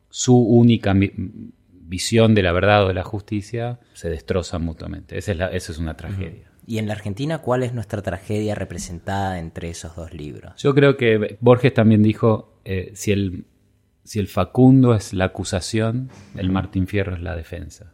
su 0.09 0.37
única 0.37 0.93
visión 1.87 2.35
de 2.35 2.43
la 2.43 2.51
verdad 2.51 2.85
o 2.85 2.87
de 2.89 2.93
la 2.93 3.03
justicia 3.03 3.79
se 3.93 4.09
destrozan 4.09 4.63
mutuamente. 4.63 5.17
Esa 5.17 5.31
es, 5.51 5.69
es 5.69 5.77
una 5.77 5.95
tragedia. 5.95 6.51
¿Y 6.65 6.79
en 6.79 6.87
la 6.87 6.93
Argentina 6.93 7.37
cuál 7.37 7.63
es 7.63 7.73
nuestra 7.73 8.01
tragedia 8.01 8.53
representada 8.53 9.39
entre 9.39 9.69
esos 9.69 9.95
dos 9.95 10.13
libros? 10.13 10.61
Yo 10.61 10.75
creo 10.75 10.97
que 10.97 11.37
Borges 11.39 11.73
también 11.73 12.03
dijo, 12.03 12.59
eh, 12.65 12.91
si, 12.93 13.13
el, 13.13 13.45
si 14.03 14.19
el 14.19 14.27
Facundo 14.27 14.93
es 14.93 15.13
la 15.13 15.25
acusación, 15.25 16.09
el 16.35 16.49
Martín 16.49 16.87
Fierro 16.87 17.15
es 17.15 17.21
la 17.21 17.37
defensa. 17.37 17.93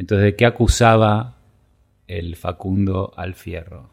Entonces, 0.00 0.24
¿de 0.24 0.34
qué 0.34 0.46
acusaba 0.46 1.36
el 2.06 2.34
Facundo 2.34 3.12
al 3.18 3.34
Fierro? 3.34 3.90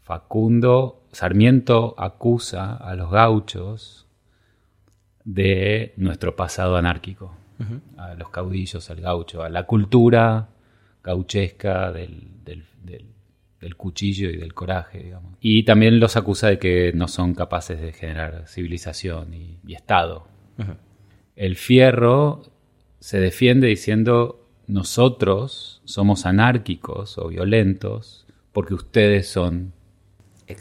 Facundo, 0.00 1.08
Sarmiento 1.10 1.96
acusa 1.98 2.76
a 2.76 2.94
los 2.94 3.10
gauchos 3.10 4.06
de 5.24 5.92
nuestro 5.96 6.36
pasado 6.36 6.76
anárquico, 6.76 7.34
a 7.96 8.14
los 8.14 8.28
caudillos, 8.30 8.88
al 8.88 9.00
gaucho, 9.00 9.42
a 9.42 9.48
la 9.48 9.64
cultura 9.64 10.50
gauchesca 11.02 11.90
del, 11.90 12.30
cuchillo 13.76 14.30
y 14.30 14.36
del 14.36 14.54
coraje, 14.54 15.02
digamos. 15.02 15.34
Y 15.40 15.64
también 15.64 15.98
los 15.98 16.16
acusa 16.16 16.46
de 16.46 16.60
que 16.60 16.92
no 16.94 17.08
son 17.08 17.34
capaces 17.34 17.80
de 17.80 17.92
generar 17.92 18.46
civilización 18.46 19.34
y, 19.34 19.58
Estado. 19.74 20.28
El 21.34 21.56
fierro 21.56 22.42
se 23.00 23.18
defiende 23.18 23.66
diciendo 23.66 24.45
nosotros 24.66 25.80
somos 25.84 26.26
anárquicos 26.26 27.18
o 27.18 27.28
violentos 27.28 28.26
porque 28.52 28.74
ustedes 28.74 29.28
son 29.28 29.72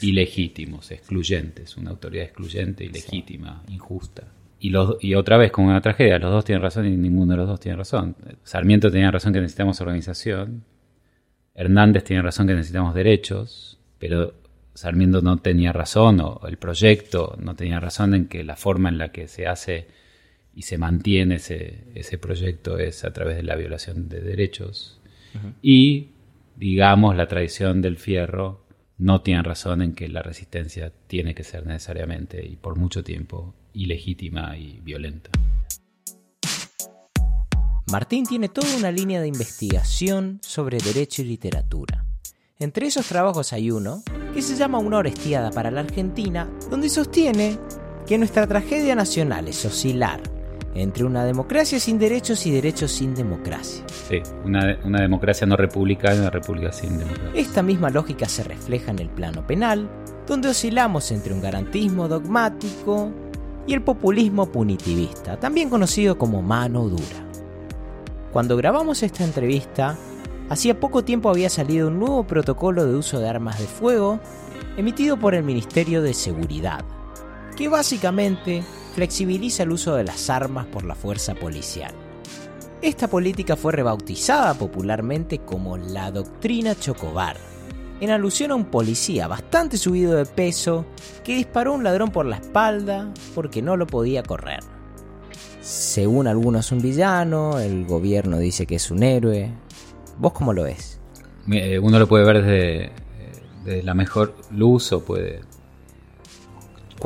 ilegítimos, 0.02 0.92
excluyentes, 0.92 1.78
una 1.78 1.92
autoridad 1.92 2.26
excluyente, 2.26 2.84
ilegítima, 2.84 3.64
injusta. 3.70 4.28
Y, 4.60 4.70
los, 4.70 4.98
y 5.02 5.16
otra 5.16 5.38
vez, 5.38 5.52
como 5.52 5.68
una 5.68 5.82
tragedia, 5.82 6.18
los 6.18 6.32
dos 6.32 6.46
tienen 6.46 6.62
razón 6.62 6.88
y 6.88 6.98
ninguno 6.98 7.34
de 7.34 7.38
los 7.38 7.48
dos 7.48 7.60
tiene 7.60 7.78
razón. 7.78 8.16
Sarmiento 8.44 8.90
tenía 8.90 9.12
razón 9.12 9.34
que 9.34 9.42
necesitamos 9.42 9.80
organización, 9.82 10.64
Hernández 11.54 12.04
tiene 12.04 12.22
razón 12.22 12.48
que 12.48 12.54
necesitamos 12.54 12.94
derechos, 12.94 13.80
pero 13.98 14.34
Sarmiento 14.74 15.22
no 15.22 15.38
tenía 15.38 15.72
razón, 15.72 16.20
o 16.20 16.42
el 16.48 16.58
proyecto 16.58 17.38
no 17.40 17.56
tenía 17.56 17.80
razón 17.80 18.14
en 18.14 18.28
que 18.28 18.44
la 18.44 18.58
forma 18.58 18.90
en 18.90 18.98
la 18.98 19.12
que 19.14 19.28
se 19.30 19.48
hace 19.48 19.88
y 20.56 20.62
se 20.62 20.78
mantiene 20.78 21.36
ese, 21.36 21.84
ese 21.94 22.18
proyecto 22.18 22.80
es 22.80 23.04
a 23.04 23.12
través 23.12 23.36
de 23.36 23.44
la 23.44 23.56
violación 23.56 24.08
de 24.08 24.22
derechos. 24.22 25.00
Y, 25.62 26.12
digamos, 26.56 27.18
la 27.18 27.28
tradición 27.28 27.82
del 27.82 27.98
fierro 27.98 28.64
no 28.98 29.22
tienen 29.22 29.44
razón 29.44 29.82
en 29.82 29.94
que 29.94 30.08
la 30.08 30.22
resistencia 30.22 30.94
tiene 31.08 31.36
que 31.36 31.44
ser 31.44 31.66
necesariamente 31.68 32.46
y 32.46 32.56
por 32.56 32.78
mucho 32.78 33.04
tiempo 33.04 33.54
ilegítima 33.74 34.56
y 34.58 34.80
violenta. 34.82 35.30
Martín 37.92 38.26
tiene 38.26 38.48
toda 38.48 38.78
una 38.78 38.92
línea 38.94 39.20
de 39.20 39.28
investigación 39.28 40.40
sobre 40.42 40.78
derecho 40.78 41.22
y 41.22 41.26
literatura. 41.26 42.06
Entre 42.60 42.88
esos 42.88 43.06
trabajos 43.08 43.52
hay 43.52 43.72
uno 43.72 44.04
que 44.34 44.42
se 44.42 44.56
llama 44.56 44.80
Una 44.80 45.00
Orestiada 45.00 45.52
para 45.52 45.70
la 45.70 45.82
Argentina, 45.82 46.50
donde 46.70 46.88
sostiene 46.88 47.60
que 48.08 48.18
nuestra 48.18 48.48
tragedia 48.48 48.96
nacional 48.96 49.50
es 49.50 49.66
oscilar 49.66 50.35
entre 50.76 51.06
una 51.06 51.24
democracia 51.24 51.80
sin 51.80 51.98
derechos 51.98 52.46
y 52.46 52.52
derechos 52.52 52.92
sin 52.92 53.16
democracia. 53.16 53.84
Sí, 53.88 54.22
una, 54.44 54.78
democracia 54.84 55.48
no 55.48 55.56
republicana 55.56 56.16
y 56.16 56.20
una 56.20 56.30
república 56.30 56.72
sin 56.72 56.98
democracia. 56.98 57.32
Esta 57.34 57.64
misma 57.64 57.90
lógica 57.90 58.28
se 58.28 58.44
refleja 58.44 58.92
en 58.92 59.00
el 59.00 59.10
plano 59.10 59.48
penal, 59.48 59.90
donde 60.28 60.50
oscilamos 60.50 61.12
entre 61.12 61.34
un 61.34 61.42
garantismo 61.42 62.08
dogmático 62.08 63.10
y 63.66 63.74
el 63.74 63.82
populismo 63.82 64.52
punitivista, 64.52 65.40
también 65.40 65.70
conocido 65.70 66.18
como 66.18 66.42
mano 66.42 66.88
dura. 66.90 67.26
Cuando 68.34 68.58
grabamos 68.58 69.02
esta 69.02 69.24
entrevista, 69.24 69.98
hacía 70.50 70.80
poco 70.80 71.06
tiempo 71.06 71.30
había 71.30 71.50
salido 71.50 71.88
un 71.88 72.00
nuevo 72.00 72.28
protocolo 72.28 72.86
de 72.86 72.96
uso 72.96 73.20
de 73.20 73.30
armas 73.30 73.60
de 73.60 73.66
fuego 73.66 74.20
emitido 74.76 75.18
por 75.18 75.36
el 75.36 75.44
Ministerio 75.44 76.02
de 76.02 76.14
Seguridad, 76.14 76.84
que 77.56 77.70
básicamente 77.70 78.64
flexibiliza 78.96 79.64
el 79.64 79.74
uso 79.74 79.94
de 79.96 80.06
las 80.06 80.30
armas 80.30 80.68
por 80.68 80.86
la 80.86 80.96
fuerza 80.96 81.36
policial. 81.36 81.94
Esta 82.82 83.10
política 83.10 83.58
fue 83.58 83.74
rebautizada 83.74 84.54
popularmente 84.54 85.40
como 85.40 85.76
la 85.76 86.12
doctrina 86.12 86.76
Chocobar, 86.80 87.36
en 88.00 88.10
alusión 88.10 88.52
a 88.52 88.56
un 88.56 88.66
policía 88.66 89.28
bastante 89.28 89.78
subido 89.78 90.16
de 90.16 90.26
peso 90.26 90.86
que 91.26 91.36
disparó 91.36 91.74
a 91.74 91.76
un 91.76 91.84
ladrón 91.84 92.12
por 92.12 92.26
la 92.26 92.38
espalda 92.38 93.14
porque 93.34 93.62
no 93.62 93.76
lo 93.76 93.86
podía 93.86 94.24
correr. 94.24 94.62
Según 95.60 96.28
algunos 96.28 96.72
un 96.72 96.82
villano, 96.82 97.60
el 97.60 97.86
gobierno 97.86 98.38
dice 98.38 98.66
que 98.66 98.76
es 98.76 98.92
un 98.92 99.04
héroe. 99.04 99.52
¿Vos 100.20 100.32
cómo 100.32 100.54
lo 100.54 100.64
ves? 100.64 101.02
Eh, 101.52 101.80
uno 101.80 102.00
lo 102.00 102.08
puede 102.08 102.24
ver 102.24 102.42
desde, 102.42 102.92
desde 103.66 103.84
la 103.84 103.94
mejor 103.94 104.36
luz 104.52 104.94
o 104.94 105.04
puede 105.04 105.42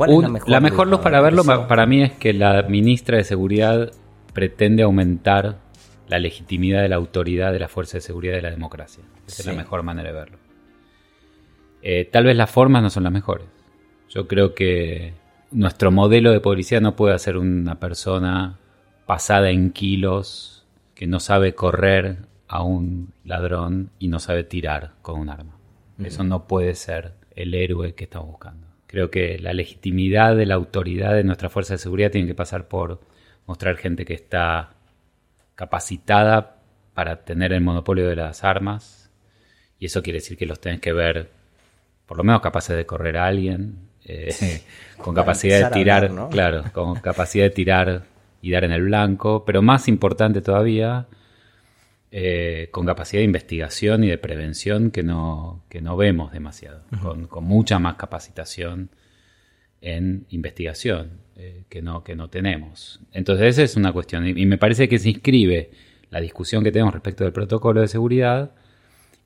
¿Cuál 0.00 0.12
es 0.12 0.22
la 0.22 0.28
mejor, 0.30 0.48
la 0.48 0.60
mejor 0.60 0.88
luz, 0.88 1.00
para 1.00 1.20
verlo 1.20 1.44
para 1.44 1.84
mí 1.84 2.02
es 2.02 2.12
que 2.12 2.32
la 2.32 2.62
ministra 2.62 3.18
de 3.18 3.24
Seguridad 3.24 3.92
pretende 4.32 4.82
aumentar 4.82 5.58
la 6.08 6.18
legitimidad 6.18 6.80
de 6.80 6.88
la 6.88 6.96
autoridad 6.96 7.52
de 7.52 7.58
la 7.58 7.68
fuerza 7.68 7.98
de 7.98 8.00
seguridad 8.00 8.32
de 8.32 8.40
la 8.40 8.50
democracia. 8.50 9.04
Esa 9.26 9.42
es 9.42 9.46
la 9.46 9.52
mejor 9.52 9.82
manera 9.82 10.08
de 10.08 10.14
verlo. 10.14 10.38
Eh, 11.82 12.08
tal 12.10 12.24
vez 12.24 12.34
las 12.34 12.50
formas 12.50 12.82
no 12.82 12.88
son 12.88 13.02
las 13.02 13.12
mejores. 13.12 13.46
Yo 14.08 14.26
creo 14.26 14.54
que 14.54 15.12
nuestro 15.50 15.90
modelo 15.90 16.30
de 16.30 16.40
policía 16.40 16.80
no 16.80 16.96
puede 16.96 17.18
ser 17.18 17.36
una 17.36 17.78
persona 17.78 18.58
pasada 19.04 19.50
en 19.50 19.70
kilos 19.70 20.66
que 20.94 21.06
no 21.06 21.20
sabe 21.20 21.54
correr 21.54 22.26
a 22.48 22.62
un 22.62 23.12
ladrón 23.22 23.90
y 23.98 24.08
no 24.08 24.18
sabe 24.18 24.44
tirar 24.44 24.92
con 25.02 25.20
un 25.20 25.28
arma. 25.28 25.58
Eso 26.02 26.24
no 26.24 26.46
puede 26.46 26.74
ser 26.74 27.12
el 27.36 27.52
héroe 27.52 27.94
que 27.94 28.04
estamos 28.04 28.28
buscando. 28.28 28.69
Creo 28.90 29.08
que 29.08 29.38
la 29.38 29.52
legitimidad 29.52 30.34
de 30.34 30.46
la 30.46 30.56
autoridad 30.56 31.14
de 31.14 31.22
nuestra 31.22 31.48
fuerza 31.48 31.74
de 31.74 31.78
seguridad 31.78 32.10
tiene 32.10 32.26
que 32.26 32.34
pasar 32.34 32.66
por 32.66 32.98
mostrar 33.46 33.76
gente 33.76 34.04
que 34.04 34.14
está 34.14 34.70
capacitada 35.54 36.56
para 36.92 37.22
tener 37.24 37.52
el 37.52 37.60
monopolio 37.60 38.08
de 38.08 38.16
las 38.16 38.42
armas. 38.42 39.08
Y 39.78 39.86
eso 39.86 40.02
quiere 40.02 40.18
decir 40.18 40.36
que 40.36 40.44
los 40.44 40.60
tenés 40.60 40.80
que 40.80 40.92
ver, 40.92 41.30
por 42.04 42.16
lo 42.16 42.24
menos 42.24 42.40
capaces 42.40 42.76
de 42.76 42.84
correr 42.84 43.16
a 43.16 43.26
alguien, 43.26 43.76
eh, 44.04 44.34
con 44.98 45.14
capacidad 45.14 45.68
de 45.68 45.72
tirar, 45.72 46.10
claro, 46.28 46.64
con 46.72 46.96
capacidad 46.96 47.44
de 47.44 47.50
tirar 47.50 48.02
y 48.42 48.50
dar 48.50 48.64
en 48.64 48.72
el 48.72 48.82
blanco, 48.82 49.44
pero 49.44 49.62
más 49.62 49.86
importante 49.86 50.42
todavía, 50.42 51.06
eh, 52.12 52.70
con 52.72 52.86
capacidad 52.86 53.20
de 53.20 53.24
investigación 53.24 54.02
y 54.02 54.08
de 54.08 54.18
prevención 54.18 54.90
que 54.90 55.04
no, 55.04 55.62
que 55.68 55.80
no 55.80 55.96
vemos 55.96 56.32
demasiado, 56.32 56.82
con, 57.00 57.44
mucha 57.44 57.78
más 57.78 57.94
capacitación 57.94 58.90
en 59.80 60.26
investigación 60.30 61.20
eh, 61.36 61.62
que, 61.68 61.82
no, 61.82 62.02
que 62.02 62.16
no 62.16 62.28
tenemos. 62.28 62.98
Entonces 63.12 63.46
esa 63.50 63.62
es 63.62 63.76
una 63.76 63.92
cuestión 63.92 64.26
y, 64.26 64.44
me 64.44 64.58
parece 64.58 64.88
que 64.88 64.98
se 64.98 65.10
inscribe 65.10 65.70
la 66.10 66.20
discusión 66.20 66.64
que 66.64 66.72
tenemos 66.72 66.92
respecto 66.92 67.22
del 67.22 67.32
protocolo 67.32 67.80
de 67.80 67.86
seguridad 67.86 68.50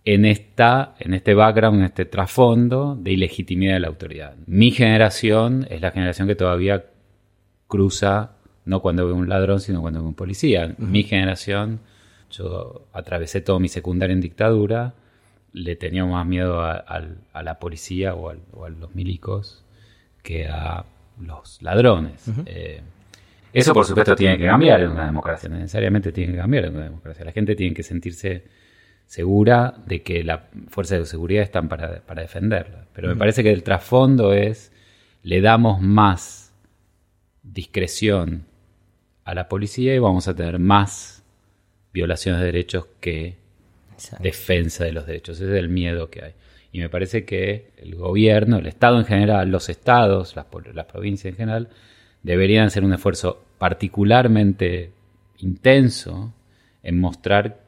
en, 0.04 0.26
esta, 0.26 0.94
en 0.98 1.14
este 1.14 1.32
background, 1.32 1.78
en 1.78 1.86
este 1.86 2.04
trasfondo 2.04 2.96
de 3.00 3.12
ilegitimidad 3.12 3.72
de 3.72 3.80
la 3.80 3.88
autoridad. 3.88 4.36
Mi 4.44 4.70
generación 4.72 5.66
es 5.70 5.80
la 5.80 5.90
generación 5.90 6.28
que 6.28 6.34
todavía 6.34 6.84
cruza, 7.66 8.32
no 8.66 8.82
cuando 8.82 9.06
ve 9.06 9.14
un 9.14 9.30
ladrón, 9.30 9.60
sino 9.60 9.80
cuando 9.80 10.02
ve 10.02 10.08
un 10.08 10.14
policía. 10.14 10.74
Mi 10.76 11.02
generación 11.02 11.80
yo 12.36 12.86
atravesé 12.92 13.40
todo 13.40 13.60
mi 13.60 13.68
secundaria 13.68 14.12
en 14.12 14.20
dictadura, 14.20 14.94
le 15.52 15.76
tenía 15.76 16.04
más 16.04 16.26
miedo 16.26 16.62
a, 16.62 17.42
la 17.42 17.58
policía 17.58 18.14
o, 18.14 18.30
a 18.30 18.68
los 18.68 18.94
milicos 18.94 19.64
que 20.22 20.48
a 20.48 20.84
los 21.20 21.62
ladrones. 21.62 22.28
Eh, 22.46 22.80
eso, 23.52 23.72
por 23.72 23.84
supuesto, 23.84 24.16
tiene 24.16 24.36
que 24.36 24.46
cambiar 24.46 24.80
en 24.80 24.90
una 24.90 25.06
democracia, 25.06 25.48
necesariamente 25.48 26.10
tiene 26.10 26.32
que 26.32 26.38
cambiar 26.38 26.64
en 26.64 26.74
una 26.74 26.84
democracia. 26.84 27.24
La 27.24 27.32
gente 27.32 27.54
tiene 27.54 27.72
que 27.72 27.84
sentirse 27.84 28.44
segura 29.06 29.74
de 29.86 30.02
que 30.02 30.24
las 30.24 30.40
fuerzas 30.68 30.98
de 30.98 31.06
seguridad 31.06 31.42
están 31.42 31.68
para, 31.68 32.02
defenderla. 32.16 32.86
Pero 32.92 33.08
me 33.08 33.16
parece 33.16 33.42
que 33.42 33.52
el 33.52 33.62
trasfondo 33.62 34.32
es, 34.32 34.72
le 35.22 35.40
damos 35.40 35.80
más 35.80 36.52
discreción 37.42 38.44
a 39.24 39.34
la 39.34 39.48
policía 39.48 39.94
y 39.94 39.98
vamos 39.98 40.26
a 40.26 40.34
tener 40.34 40.58
más 40.58 41.23
violaciones 41.94 42.40
de 42.40 42.46
derechos 42.46 42.86
que 43.00 43.36
defensa 44.18 44.84
de 44.84 44.92
los 44.92 45.06
derechos. 45.06 45.40
Ese 45.40 45.50
es 45.50 45.58
el 45.58 45.68
miedo 45.70 46.10
que 46.10 46.24
hay. 46.24 46.32
Y 46.72 46.80
me 46.80 46.90
parece 46.90 47.24
que 47.24 47.70
el 47.78 47.94
gobierno, 47.94 48.58
el 48.58 48.66
Estado 48.66 48.98
en 48.98 49.06
general, 49.06 49.48
los 49.48 49.68
estados, 49.68 50.34
las, 50.34 50.46
las 50.74 50.86
provincias 50.86 51.32
en 51.32 51.36
general, 51.36 51.68
deberían 52.24 52.66
hacer 52.66 52.84
un 52.84 52.92
esfuerzo 52.92 53.44
particularmente 53.58 54.90
intenso 55.38 56.34
en 56.82 57.00
mostrar 57.00 57.60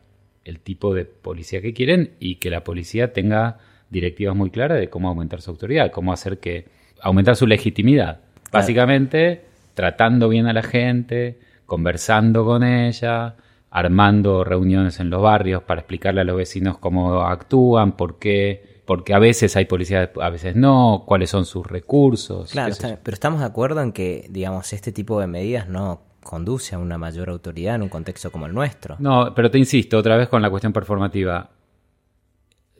el 0.45 0.59
tipo 0.59 0.93
de 0.93 1.05
policía 1.05 1.63
que 1.63 1.73
quieren 1.73 2.15
y 2.19 2.37
que 2.37 2.51
la 2.51 2.65
policía 2.65 3.13
tenga 3.13 3.59
directivas 3.91 4.35
muy 4.35 4.51
claras 4.51 4.81
de 4.81 4.91
cómo 4.91 5.09
aumentar 5.09 5.41
su 5.41 5.53
autoridad, 5.53 5.93
cómo 5.93 6.13
hacer 6.13 6.39
que 6.39 6.67
aumentar 7.01 7.37
su 7.37 7.47
legitimidad. 7.47 8.21
Básicamente 8.51 9.43
tratando 9.75 10.29
bien 10.29 10.47
a 10.47 10.53
la 10.53 10.63
gente, 10.63 11.39
conversando 11.65 12.45
con 12.45 12.65
ella, 12.65 13.37
armando 13.71 14.45
reuniones 14.45 15.01
en 15.01 15.11
los 15.11 15.21
barrios 15.23 15.63
para 15.63 15.81
explicarle 15.81 16.21
a 16.23 16.25
los 16.25 16.37
vecinos 16.37 16.79
cómo 16.79 17.21
actúan, 17.23 17.97
por 17.97 18.19
qué 18.19 18.77
porque 18.87 19.15
a 19.15 19.19
veces 19.19 19.57
hay 19.57 19.65
policía, 19.65 20.13
a 20.23 20.31
veces 20.31 20.55
no, 20.55 21.03
cuáles 21.07 21.29
son 21.31 21.45
sus 21.45 21.67
recursos. 21.67 22.53
Claro, 22.53 22.71
está- 22.71 23.01
pero 23.03 23.15
estamos 23.15 23.41
de 23.41 23.47
acuerdo 23.47 23.83
en 23.83 23.91
que, 23.93 24.27
digamos, 24.31 24.73
este 24.73 24.93
tipo 24.93 25.19
de 25.21 25.27
medidas 25.27 25.69
no 25.69 26.03
conduce 26.23 26.77
a 26.77 26.79
una 26.79 26.97
mayor 26.97 27.29
autoridad 27.29 27.75
en 27.75 27.83
un 27.83 27.89
contexto 27.89 28.31
como 28.31 28.47
el 28.47 28.55
nuestro. 28.55 28.95
No, 29.01 29.33
pero 29.35 29.51
te 29.51 29.59
insisto, 29.59 29.99
otra 29.99 30.17
vez 30.17 30.29
con 30.29 30.41
la 30.41 30.51
cuestión 30.51 30.73
performativa. 30.73 31.51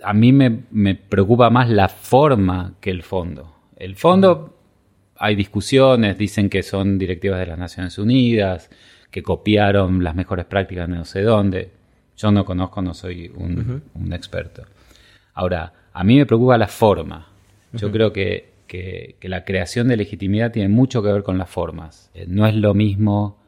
A 0.03 0.13
mí 0.13 0.33
me, 0.33 0.65
me 0.71 0.95
preocupa 0.95 1.51
más 1.51 1.69
la 1.71 1.89
forma 1.89 2.75
que 2.81 2.91
el 2.91 3.03
fondo. 3.03 3.53
El 3.77 3.97
fondo, 3.97 4.57
hay 5.17 5.35
discusiones, 5.35 6.17
dicen 6.19 6.49
que 6.49 6.63
son 6.63 6.99
directivas 6.99 7.41
de 7.41 7.47
las 7.47 7.59
Naciones 7.59 7.99
Unidas, 7.99 8.71
que 9.17 9.23
copiaron 9.23 10.05
las 10.05 10.15
mejores 10.15 10.45
prácticas 10.45 10.87
de 10.91 10.95
no 10.95 11.07
sé 11.07 11.23
dónde. 11.23 11.71
Yo 12.19 12.31
no 12.31 12.45
conozco, 12.45 12.83
no 12.83 12.93
soy 12.93 13.33
un, 13.35 13.83
un 13.95 14.13
experto. 14.13 14.65
Ahora, 15.33 15.73
a 15.95 16.05
mí 16.05 16.19
me 16.19 16.27
preocupa 16.27 16.59
la 16.59 16.69
forma. 16.69 17.27
Yo 17.73 17.91
creo 17.91 18.13
que, 18.13 18.53
que- 18.67 19.17
que 19.19 19.29
la 19.31 19.47
creación 19.47 19.89
de 19.89 19.97
legitimidad 19.97 20.53
tiene 20.53 20.69
mucho 20.69 21.03
que 21.03 21.11
ver 21.11 21.23
con 21.23 21.39
las 21.39 21.49
formas. 21.49 22.11
Eh, 22.13 22.27
no 22.29 22.47
es 22.47 22.55
lo 22.57 22.75
mismo, 22.75 23.39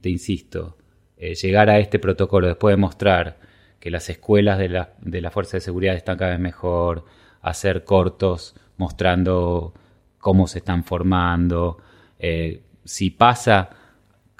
te 0.00 0.08
insisto, 0.08 0.78
eh, 1.18 1.34
llegar 1.34 1.68
a 1.68 1.78
este 1.80 1.98
protocolo 1.98 2.46
después 2.46 2.72
de 2.72 2.78
mostrar 2.80 3.36
que 3.80 3.90
las 3.90 4.08
escuelas 4.08 4.58
de 4.58 4.70
la, 4.70 4.94
de 5.02 5.20
la 5.20 5.30
Fuerza 5.30 5.58
de 5.58 5.60
Seguridad 5.60 5.94
están 5.96 6.16
cada 6.16 6.30
vez 6.30 6.40
mejor, 6.40 7.04
hacer 7.42 7.84
cortos 7.84 8.54
mostrando 8.78 9.74
cómo 10.16 10.46
se 10.46 10.60
están 10.60 10.82
formando, 10.82 11.76
eh, 12.18 12.62
si 12.86 13.10
pasa 13.10 13.68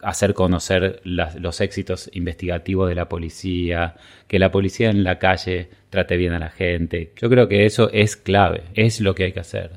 hacer 0.05 0.35
conocer 0.35 1.01
las- 1.05 1.35
los 1.37 1.61
éxitos 1.61 2.11
investigativos 2.13 2.89
de 2.89 2.95
la 2.95 3.09
policía, 3.09 3.95
que 4.29 4.39
la 4.39 4.51
policía 4.51 4.91
en 4.91 5.03
la 5.05 5.19
calle 5.19 5.69
trate 5.91 6.17
bien 6.17 6.33
a 6.33 6.39
la 6.39 6.51
gente. 6.51 7.13
Yo 7.17 7.29
creo 7.31 7.49
que 7.49 7.65
eso 7.67 7.91
es 7.93 8.17
clave, 8.17 8.65
es 8.75 9.01
lo 9.01 9.15
que 9.15 9.25
hay 9.25 9.33
que 9.33 9.41
hacer. 9.41 9.71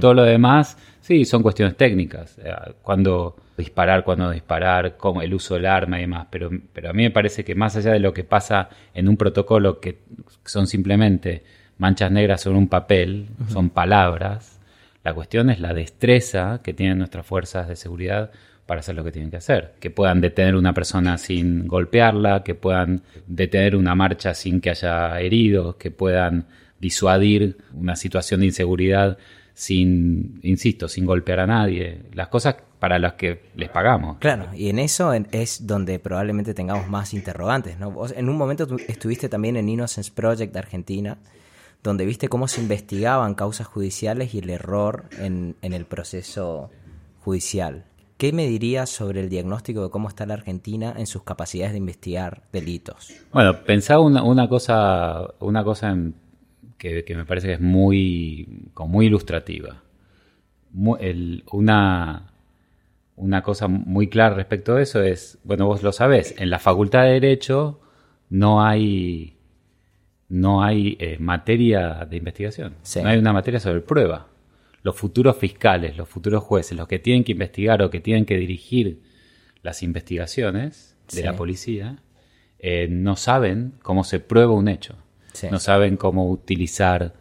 Todo 0.00 0.14
lo 0.14 0.22
demás, 0.22 0.78
sí, 1.02 1.24
son 1.26 1.42
cuestiones 1.42 1.76
técnicas. 1.76 2.38
eh, 2.38 2.50
Cuándo 2.82 3.36
disparar, 3.56 4.02
cuándo 4.02 4.24
no 4.24 4.30
disparar, 4.30 4.96
cómo, 4.96 5.20
el 5.22 5.32
uso 5.34 5.54
del 5.54 5.66
arma 5.66 5.98
y 5.98 6.02
demás. 6.02 6.26
Pero, 6.30 6.50
pero 6.72 6.88
a 6.90 6.92
mí 6.94 7.02
me 7.02 7.10
parece 7.10 7.44
que 7.44 7.54
más 7.54 7.76
allá 7.76 7.92
de 7.92 8.00
lo 8.00 8.12
que 8.14 8.24
pasa 8.24 8.68
en 8.94 9.08
un 9.08 9.16
protocolo, 9.18 9.78
que 9.80 9.98
son 10.44 10.66
simplemente 10.66 11.44
manchas 11.78 12.10
negras 12.10 12.40
sobre 12.40 12.56
un 12.58 12.68
papel, 12.68 13.26
son 13.48 13.68
palabras, 13.70 14.58
la 15.04 15.12
cuestión 15.12 15.50
es 15.50 15.60
la 15.60 15.74
destreza 15.74 16.60
que 16.64 16.72
tienen 16.72 16.96
nuestras 16.98 17.26
fuerzas 17.26 17.68
de 17.68 17.76
seguridad 17.76 18.30
para 18.66 18.80
hacer 18.80 18.94
lo 18.94 19.04
que 19.04 19.12
tienen 19.12 19.30
que 19.30 19.36
hacer. 19.36 19.74
Que 19.80 19.90
puedan 19.90 20.20
detener 20.20 20.56
una 20.56 20.72
persona 20.72 21.18
sin 21.18 21.66
golpearla, 21.66 22.42
que 22.42 22.54
puedan 22.54 23.02
detener 23.26 23.76
una 23.76 23.94
marcha 23.94 24.34
sin 24.34 24.60
que 24.60 24.70
haya 24.70 25.20
heridos, 25.20 25.76
que 25.76 25.90
puedan 25.90 26.46
disuadir 26.80 27.58
una 27.74 27.96
situación 27.96 28.40
de 28.40 28.46
inseguridad 28.46 29.18
sin, 29.54 30.40
insisto, 30.42 30.88
sin 30.88 31.06
golpear 31.06 31.40
a 31.40 31.46
nadie. 31.46 32.02
Las 32.12 32.28
cosas 32.28 32.56
para 32.78 32.98
las 32.98 33.14
que 33.14 33.50
les 33.54 33.70
pagamos. 33.70 34.18
Claro, 34.18 34.48
y 34.54 34.68
en 34.68 34.78
eso 34.78 35.12
es 35.14 35.66
donde 35.66 35.98
probablemente 35.98 36.52
tengamos 36.52 36.88
más 36.88 37.14
interrogantes, 37.14 37.78
¿no? 37.78 37.90
Vos 37.90 38.12
en 38.16 38.28
un 38.28 38.36
momento 38.36 38.66
estuviste 38.88 39.28
también 39.28 39.56
en 39.56 39.68
Innocence 39.68 40.10
Project 40.12 40.52
de 40.52 40.58
Argentina, 40.58 41.18
donde 41.82 42.04
viste 42.04 42.28
cómo 42.28 42.48
se 42.48 42.60
investigaban 42.60 43.34
causas 43.34 43.66
judiciales 43.66 44.34
y 44.34 44.40
el 44.40 44.50
error 44.50 45.04
en 45.18 45.54
el 45.62 45.86
proceso 45.86 46.70
judicial. 47.20 47.84
¿Qué 48.16 48.32
me 48.32 48.46
dirías 48.46 48.90
sobre 48.90 49.20
el 49.20 49.28
diagnóstico 49.28 49.82
de 49.82 49.90
cómo 49.90 50.08
está 50.08 50.24
la 50.26 50.34
Argentina 50.34 50.94
en 50.96 51.06
sus 51.06 51.24
capacidades 51.24 51.72
de 51.72 51.78
investigar 51.78 52.42
delitos? 52.52 53.12
Bueno, 53.32 53.64
pensaba 53.64 54.00
una, 54.00 54.22
una 54.22 54.48
cosa, 54.48 55.28
una 55.40 55.64
cosa 55.64 55.90
en- 55.90 56.14
que, 56.78 57.04
que 57.04 57.14
me 57.16 57.24
parece 57.24 57.48
que 57.48 57.52
es 57.54 57.60
muy, 57.60 58.68
como 58.74 58.90
muy 58.94 59.06
ilustrativa. 59.06 59.82
El- 61.00 61.44
una, 61.52 62.32
una 63.16 63.42
cosa 63.42 63.68
muy 63.68 64.08
clara 64.08 64.34
respecto 64.34 64.74
a 64.76 64.82
eso 64.82 65.02
es, 65.02 65.38
bueno, 65.44 65.66
vos 65.66 65.82
lo 65.82 65.92
sabés, 65.92 66.34
en 66.38 66.50
la 66.50 66.58
Facultad 66.58 67.04
de 67.04 67.12
Derecho 67.12 67.80
no 68.30 68.62
hay, 68.64 69.36
no 70.28 70.62
hay 70.62 70.96
eh, 71.00 71.16
materia 71.20 72.06
de 72.08 72.16
investigación, 72.16 72.74
Sí. 72.82 73.00
no 73.02 73.08
hay 73.08 73.18
una 73.18 73.32
materia 73.32 73.60
sobre 73.60 73.80
prueba. 73.80 74.26
Los 74.84 74.94
futuros 74.96 75.36
fiscales, 75.36 75.96
los 75.96 76.08
futuros 76.08 76.44
jueces, 76.44 76.76
los 76.78 76.86
que 76.86 77.00
tienen 77.00 77.24
que 77.24 77.32
investigar 77.32 77.82
o 77.82 77.90
que 77.90 77.98
tienen 78.00 78.24
que 78.24 78.36
dirigir 78.36 79.00
las 79.62 79.82
investigaciones 79.82 80.94
de 81.08 81.16
Sí. 81.16 81.22
la 81.22 81.34
policía, 81.34 81.98
eh, 82.60 82.86
no 82.88 83.16
saben 83.16 83.74
cómo 83.82 84.04
se 84.04 84.20
prueba 84.20 84.52
un 84.52 84.68
hecho. 84.68 84.96
Sí. 85.32 85.48
No 85.50 85.58
saben 85.58 85.96
cómo 85.96 86.30
utilizar 86.30 87.14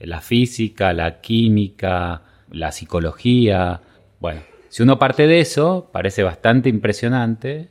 la 0.00 0.20
física, 0.20 0.92
la 0.92 1.20
química, 1.20 2.22
la 2.50 2.72
psicología. 2.72 3.82
Bueno, 4.20 4.40
si 4.68 4.82
uno 4.82 4.98
parte 4.98 5.26
de 5.26 5.40
eso, 5.40 5.90
parece 5.92 6.22
bastante 6.22 6.68
impresionante 6.68 7.68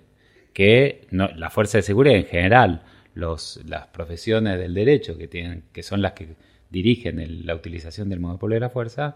que 0.54 1.08
no- 1.12 1.30
la 1.36 1.50
fuerza 1.50 1.78
de 1.78 1.84
seguridad 1.84 2.18
en 2.18 2.26
general, 2.26 2.84
los, 3.14 3.62
las 3.66 3.88
profesiones 3.88 4.60
del 4.60 4.74
derecho 4.74 5.18
que, 5.18 5.28
tienen, 5.28 5.64
que 5.72 5.84
son 5.84 6.02
las 6.02 6.12
que 6.14 6.36
dirigen 6.70 7.20
el- 7.20 7.46
la 7.46 7.56
utilización 7.56 8.10
del 8.10 8.20
monopolio 8.20 8.56
de 8.56 8.60
la 8.62 8.70
fuerza, 8.70 9.16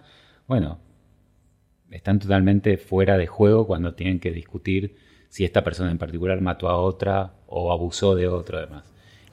bueno, 0.52 0.80
están 1.92 2.20
totalmente 2.20 2.76
fuera 2.76 3.18
de 3.18 3.26
juego 3.26 3.66
cuando 3.66 3.94
tienen 3.94 4.20
que 4.20 4.32
discutir 4.32 4.98
si 5.30 5.46
esta 5.46 5.64
persona 5.64 5.92
en 5.92 5.98
particular 5.98 6.42
mató 6.42 6.68
a 6.68 6.76
otra 6.76 7.36
o 7.48 7.72
abusó 7.72 8.16
de 8.16 8.28
otro 8.28 8.58
además. 8.58 8.84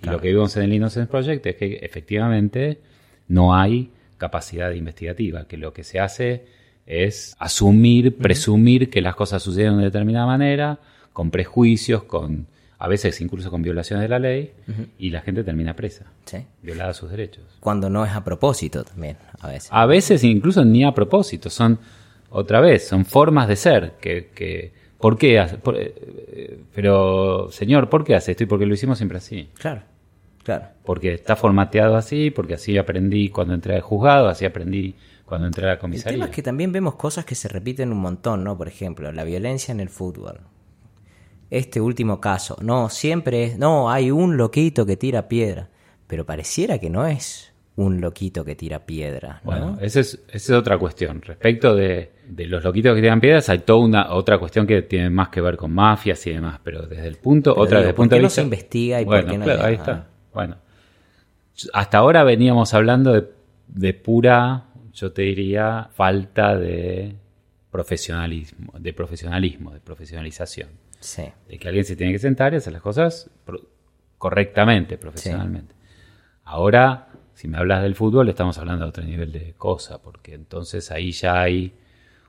Y 0.00 0.06
lo 0.06 0.20
que 0.20 0.28
vimos 0.28 0.56
en 0.56 0.62
el 0.62 0.72
Innocence 0.74 1.10
Project 1.10 1.44
es 1.44 1.56
que 1.56 1.78
efectivamente 1.82 2.78
no 3.26 3.52
hay 3.52 3.90
capacidad 4.16 4.70
investigativa, 4.70 5.48
que 5.48 5.56
lo 5.56 5.72
que 5.72 5.82
se 5.82 5.98
hace 5.98 6.46
es 6.86 7.34
asumir, 7.40 8.16
presumir 8.16 8.88
que 8.88 9.00
las 9.00 9.16
cosas 9.16 9.42
suceden 9.42 9.78
de 9.78 9.86
determinada 9.86 10.26
manera, 10.26 10.78
con 11.12 11.32
prejuicios, 11.32 12.04
con 12.04 12.46
a 12.78 12.88
veces 12.88 13.20
incluso 13.20 13.50
con 13.50 13.60
violaciones 13.62 14.02
de 14.04 14.08
la 14.08 14.18
ley, 14.18 14.52
y 14.98 15.10
la 15.10 15.20
gente 15.22 15.42
termina 15.44 15.74
presa, 15.74 16.06
¿Sí? 16.24 16.38
violada 16.62 16.94
sus 16.94 17.10
derechos. 17.10 17.44
Cuando 17.60 17.90
no 17.90 18.04
es 18.04 18.12
a 18.12 18.22
propósito 18.24 18.84
también, 18.84 19.16
a 19.40 19.48
veces. 19.48 19.68
A 19.72 19.84
veces 19.86 20.22
incluso 20.24 20.64
ni 20.64 20.84
a 20.84 20.92
propósito, 20.92 21.50
son, 21.50 21.78
otra 22.30 22.60
vez, 22.60 22.86
son 22.86 23.04
formas 23.04 23.48
de 23.48 23.56
ser, 23.56 23.92
que, 24.00 24.28
que 24.34 24.72
¿por 24.98 25.18
qué 25.18 25.38
hace? 25.40 25.56
por- 25.58 25.76
eh, 25.76 25.92
eh, 25.96 26.60
pero, 26.74 27.48
señor, 27.50 27.88
¿por 27.88 28.04
qué 28.04 28.14
hace 28.14 28.30
esto? 28.32 28.44
Y 28.44 28.46
porque 28.46 28.66
lo 28.66 28.74
hicimos 28.74 28.98
siempre 28.98 29.18
así. 29.18 29.48
Claro, 29.54 29.82
claro. 30.44 30.66
Porque 30.84 31.14
está 31.14 31.34
formateado 31.34 31.96
así, 31.96 32.30
porque 32.30 32.54
así 32.54 32.78
aprendí 32.78 33.28
cuando 33.30 33.54
entré 33.54 33.74
al 33.74 33.80
juzgado, 33.80 34.28
así 34.28 34.44
aprendí 34.44 34.94
cuando 35.24 35.46
entré 35.48 35.64
a 35.64 35.68
la 35.68 35.72
El 35.74 35.78
comisaría. 35.80 36.12
tema 36.16 36.26
es 36.26 36.30
que 36.30 36.42
también 36.42 36.70
vemos 36.72 36.94
cosas 36.94 37.24
que 37.24 37.34
se 37.34 37.48
repiten 37.48 37.90
un 37.92 37.98
montón, 37.98 38.44
¿no? 38.44 38.56
Por 38.56 38.68
ejemplo, 38.68 39.10
la 39.12 39.24
violencia 39.24 39.72
en 39.72 39.80
el 39.80 39.88
fútbol. 39.88 40.40
Este 41.50 41.80
último 41.80 42.20
caso, 42.20 42.56
no, 42.60 42.88
siempre 42.90 43.44
es, 43.44 43.58
no, 43.58 43.90
hay 43.90 44.10
un 44.10 44.36
loquito 44.36 44.84
que 44.84 44.96
tira 44.96 45.28
piedra, 45.28 45.70
pero 46.06 46.26
pareciera 46.26 46.78
que 46.78 46.90
no 46.90 47.06
es 47.06 47.52
un 47.76 48.00
loquito 48.00 48.44
que 48.44 48.56
tira 48.56 48.84
piedra, 48.84 49.40
¿no? 49.44 49.50
Bueno, 49.50 49.78
esa 49.80 50.00
es, 50.00 50.14
esa 50.28 50.52
es 50.52 50.58
otra 50.58 50.76
cuestión. 50.78 51.22
Respecto 51.22 51.74
de, 51.76 52.10
de 52.28 52.46
los 52.46 52.62
loquitos 52.64 52.94
que 52.94 53.00
tiran 53.00 53.20
piedras, 53.20 53.48
hay 53.48 53.60
toda 53.60 53.78
una 53.84 54.12
otra 54.14 54.38
cuestión 54.38 54.66
que 54.66 54.82
tiene 54.82 55.10
más 55.10 55.28
que 55.28 55.40
ver 55.40 55.56
con 55.56 55.72
mafias 55.72 56.26
y 56.26 56.32
demás, 56.32 56.60
pero 56.62 56.82
desde 56.86 57.06
el 57.06 57.16
punto, 57.16 57.54
Pero 57.54 57.62
otra 57.64 57.78
digo, 57.78 57.86
desde 57.86 57.90
el 57.90 57.94
¿por 57.94 58.02
punto 58.02 58.10
qué 58.10 58.16
de 58.16 58.22
no 58.22 58.26
vista. 58.26 58.40
se 58.40 58.44
investiga 58.44 59.00
y 59.00 59.04
por 59.04 59.24
qué 59.26 59.38
no 59.38 59.44
claro, 59.44 59.62
ahí 59.64 59.74
está. 59.74 60.06
Bueno, 60.34 60.56
hasta 61.72 61.98
ahora 61.98 62.24
veníamos 62.24 62.74
hablando 62.74 63.12
de, 63.12 63.28
de 63.68 63.94
pura, 63.94 64.64
yo 64.92 65.12
te 65.12 65.22
diría, 65.22 65.88
falta 65.94 66.56
de 66.56 67.14
profesionalismo, 67.70 68.72
de 68.78 68.92
profesionalismo, 68.92 69.70
de 69.70 69.80
profesionalización 69.80 70.68
Sí, 71.00 71.24
de 71.48 71.58
que 71.58 71.68
alguien 71.68 71.84
se 71.84 71.96
tiene 71.96 72.12
que 72.12 72.18
sentar 72.18 72.52
y 72.52 72.56
hacer 72.56 72.72
las 72.72 72.82
cosas 72.82 73.30
pro- 73.44 73.62
correctamente, 74.18 74.98
profesionalmente. 74.98 75.74
Ahora, 76.44 77.08
si 77.34 77.46
me 77.48 77.58
hablas 77.58 77.82
del 77.82 77.94
fútbol, 77.94 78.28
estamos 78.28 78.58
hablando 78.58 78.84
de 78.84 78.88
otro 78.90 79.04
nivel 79.04 79.30
de 79.32 79.54
cosa, 79.54 80.00
porque 80.02 80.34
entonces 80.34 80.90
ahí 80.90 81.12
ya 81.12 81.40
hay 81.40 81.72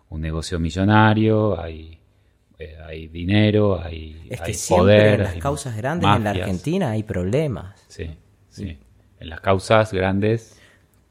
un 0.09 0.21
negocio 0.21 0.59
millonario, 0.59 1.59
hay, 1.59 1.99
eh, 2.59 2.77
hay 2.85 3.07
dinero, 3.07 3.81
hay, 3.81 4.27
es 4.29 4.41
hay 4.41 4.47
que 4.47 4.53
siempre 4.53 4.83
poder. 4.85 5.13
en 5.15 5.23
las 5.23 5.33
hay 5.33 5.39
causas 5.39 5.75
grandes 5.77 6.09
en 6.15 6.23
la. 6.23 6.29
Argentina 6.31 6.91
hay 6.91 7.03
problemas 7.03 7.75
Sí, 7.87 8.09
sí. 8.49 8.77
En 9.19 9.29
las 9.29 9.41
causas 9.41 9.91
grandes. 9.93 10.59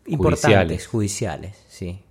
importantes 0.06 0.86
judiciales, 0.86 1.62
sí. 1.68 2.02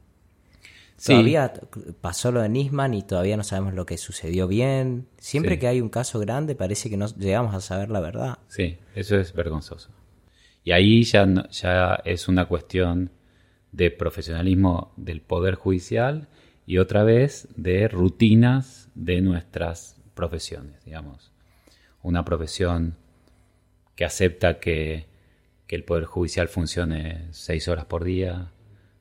Sí. 0.98 1.14
Todavía 1.14 1.54
pasó 2.02 2.32
lo 2.32 2.42
de 2.42 2.50
Nisman 2.50 2.94
y 2.96 3.04
todavía 3.04 3.38
no 3.38 3.44
sabemos 3.44 3.74
lo 3.76 3.86
que 3.86 3.98
sucedió 3.98 4.48
bien. 4.48 5.08
Siempre 5.20 5.54
Sí. 5.56 5.60
que 5.60 5.68
hay 5.68 5.80
un 5.82 5.90
caso 5.90 6.20
grande 6.20 6.56
parece 6.56 6.90
que 6.90 6.98
no 6.98 7.06
llegamos 7.18 7.54
a 7.54 7.62
saber 7.62 7.90
la 7.92 8.00
verdad. 8.00 8.40
Sí, 8.48 8.78
eso 8.96 9.16
es 9.18 9.32
vergonzoso. 9.34 9.90
Y 10.64 10.72
ahí 10.72 11.04
ya, 11.04 11.26
no- 11.26 11.48
ya 11.50 12.02
es 12.04 12.28
una 12.28 12.46
cuestión 12.48 13.12
de 13.72 13.92
profesionalismo 13.92 14.92
del 14.98 15.22
Poder 15.22 15.56
Judicial 15.56 16.28
y 16.66 16.80
otra 16.80 17.04
vez 17.04 17.48
de 17.56 17.88
rutinas 17.88 18.90
de 18.96 19.22
nuestras 19.22 19.98
profesiones, 20.16 20.84
digamos. 20.84 21.32
Una 22.02 22.26
profesión 22.26 22.96
que 23.96 24.04
acepta 24.06 24.60
que 24.60 25.06
que 25.68 25.76
el 25.76 25.84
Poder 25.84 26.06
Judicial 26.06 26.48
funcione 26.48 27.28
seis 27.32 27.68
horas 27.68 27.84
por 27.84 28.06
día, 28.06 28.52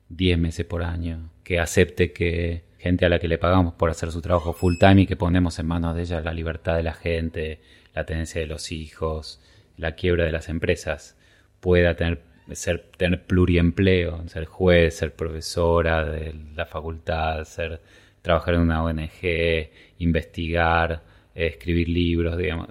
diez 0.09 0.37
meses 0.37 0.65
por 0.65 0.83
año, 0.83 1.29
que 1.47 1.61
acepte 1.61 2.11
que 2.11 2.63
gente 2.77 3.05
a 3.05 3.09
la 3.09 3.19
que 3.19 3.29
le 3.29 3.37
pagamos 3.37 3.73
por 3.75 3.89
hacer 3.89 4.11
su 4.11 4.21
trabajo 4.21 4.51
full 4.51 4.75
time 4.77 5.03
y 5.03 5.07
que 5.07 5.15
ponemos 5.15 5.57
en 5.59 5.65
manos 5.65 5.95
de 5.95 6.01
ella 6.01 6.19
la 6.19 6.33
libertad 6.33 6.75
de 6.75 6.83
la 6.83 6.91
gente, 6.91 7.61
la 7.93 8.05
tenencia 8.05 8.41
de 8.41 8.47
los 8.47 8.73
hijos, 8.73 9.39
la 9.77 9.95
quiebra 9.95 10.25
de 10.25 10.33
las 10.33 10.49
empresas, 10.49 11.15
pueda 11.61 11.95
tener, 11.95 12.21
ser, 12.51 12.91
tener 12.97 13.23
pluriempleo, 13.23 14.27
ser 14.27 14.43
juez, 14.43 14.97
ser 14.97 15.15
profesora 15.15 16.03
de 16.03 16.35
la 16.53 16.65
facultad, 16.65 17.45
ser, 17.45 17.79
trabajar 18.21 18.55
en 18.55 18.59
una 18.59 18.83
ONG, 18.83 19.69
investigar, 19.99 21.01
escribir 21.33 21.87
libros, 21.87 22.35
digamos. 22.37 22.67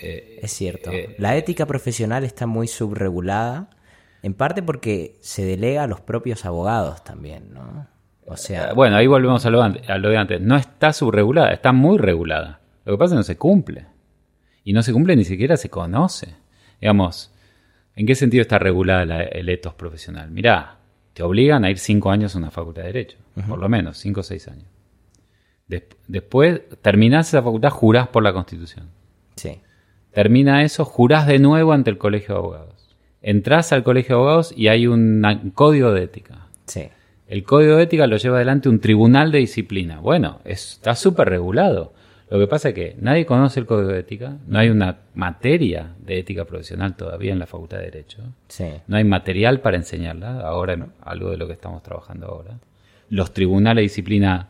Eh, 0.00 0.40
es 0.40 0.50
cierto. 0.50 0.90
Eh, 0.90 1.14
la 1.18 1.36
ética 1.36 1.66
profesional 1.66 2.24
está 2.24 2.46
muy 2.46 2.68
subregulada, 2.68 3.68
en 4.22 4.32
parte 4.32 4.62
porque 4.62 5.18
se 5.20 5.44
delega 5.44 5.82
a 5.82 5.86
los 5.86 6.00
propios 6.00 6.46
abogados 6.46 7.04
también, 7.04 7.52
¿no? 7.52 7.92
O 8.26 8.36
sea... 8.36 8.72
Bueno, 8.72 8.96
ahí 8.96 9.06
volvemos 9.06 9.44
a 9.46 9.50
lo, 9.50 9.62
a 9.62 9.98
lo 9.98 10.08
de 10.08 10.16
antes. 10.16 10.40
No 10.40 10.56
está 10.56 10.92
subregulada, 10.92 11.52
está 11.52 11.72
muy 11.72 11.98
regulada. 11.98 12.60
Lo 12.84 12.94
que 12.94 12.98
pasa 12.98 13.06
es 13.06 13.10
que 13.12 13.16
no 13.16 13.22
se 13.22 13.36
cumple. 13.36 13.86
Y 14.64 14.72
no 14.72 14.82
se 14.82 14.92
cumple 14.92 15.16
ni 15.16 15.24
siquiera 15.24 15.56
se 15.56 15.70
conoce. 15.70 16.34
Digamos, 16.80 17.32
¿en 17.96 18.06
qué 18.06 18.14
sentido 18.14 18.42
está 18.42 18.58
regulada 18.58 19.22
el 19.22 19.48
etos 19.48 19.74
profesional? 19.74 20.30
Mirá, 20.30 20.78
te 21.12 21.22
obligan 21.22 21.64
a 21.64 21.70
ir 21.70 21.78
cinco 21.78 22.10
años 22.10 22.34
a 22.34 22.38
una 22.38 22.50
facultad 22.50 22.82
de 22.82 22.88
Derecho, 22.88 23.18
por 23.48 23.58
lo 23.58 23.68
menos, 23.68 23.98
cinco 23.98 24.20
o 24.20 24.22
seis 24.22 24.48
años. 24.48 24.66
después, 26.08 26.62
terminás 26.82 27.28
esa 27.28 27.42
facultad, 27.42 27.70
jurás 27.70 28.08
por 28.08 28.22
la 28.22 28.32
Constitución. 28.32 28.88
Sí. 29.36 29.60
Termina 30.12 30.62
eso, 30.62 30.84
jurás 30.84 31.26
de 31.26 31.38
nuevo 31.38 31.72
ante 31.72 31.90
el 31.90 31.98
Colegio 31.98 32.34
de 32.34 32.38
Abogados. 32.40 32.96
Entrás 33.22 33.72
al 33.72 33.84
Colegio 33.84 34.16
de 34.16 34.20
Abogados 34.20 34.54
y 34.56 34.68
hay 34.68 34.86
un 34.86 35.52
código 35.54 35.92
de 35.92 36.02
ética. 36.02 36.48
Sí. 36.66 36.88
El 37.26 37.42
código 37.42 37.76
de 37.76 37.84
ética 37.84 38.06
lo 38.06 38.16
lleva 38.16 38.36
adelante 38.36 38.68
un 38.68 38.80
tribunal 38.80 39.32
de 39.32 39.38
disciplina. 39.38 40.00
Bueno, 40.00 40.40
está 40.44 40.94
súper 40.94 41.28
regulado. 41.28 41.92
Lo 42.30 42.38
que 42.38 42.46
pasa 42.46 42.70
es 42.70 42.74
que 42.74 42.96
nadie 43.00 43.26
conoce 43.26 43.60
el 43.60 43.66
código 43.66 43.90
de 43.90 44.00
ética, 44.00 44.38
no 44.46 44.58
hay 44.58 44.68
una 44.68 44.98
materia 45.14 45.94
de 45.98 46.18
ética 46.18 46.44
profesional 46.44 46.96
todavía 46.96 47.32
en 47.32 47.38
la 47.38 47.46
Facultad 47.46 47.78
de 47.78 47.84
Derecho, 47.84 48.22
no 48.88 48.96
hay 48.96 49.04
material 49.04 49.60
para 49.60 49.76
enseñarla, 49.76 50.40
ahora 50.40 50.88
algo 51.02 51.30
de 51.30 51.36
lo 51.36 51.46
que 51.46 51.52
estamos 51.52 51.82
trabajando 51.82 52.26
ahora. 52.26 52.58
Los 53.10 53.34
tribunales 53.34 53.76
de 53.76 53.82
disciplina 53.82 54.48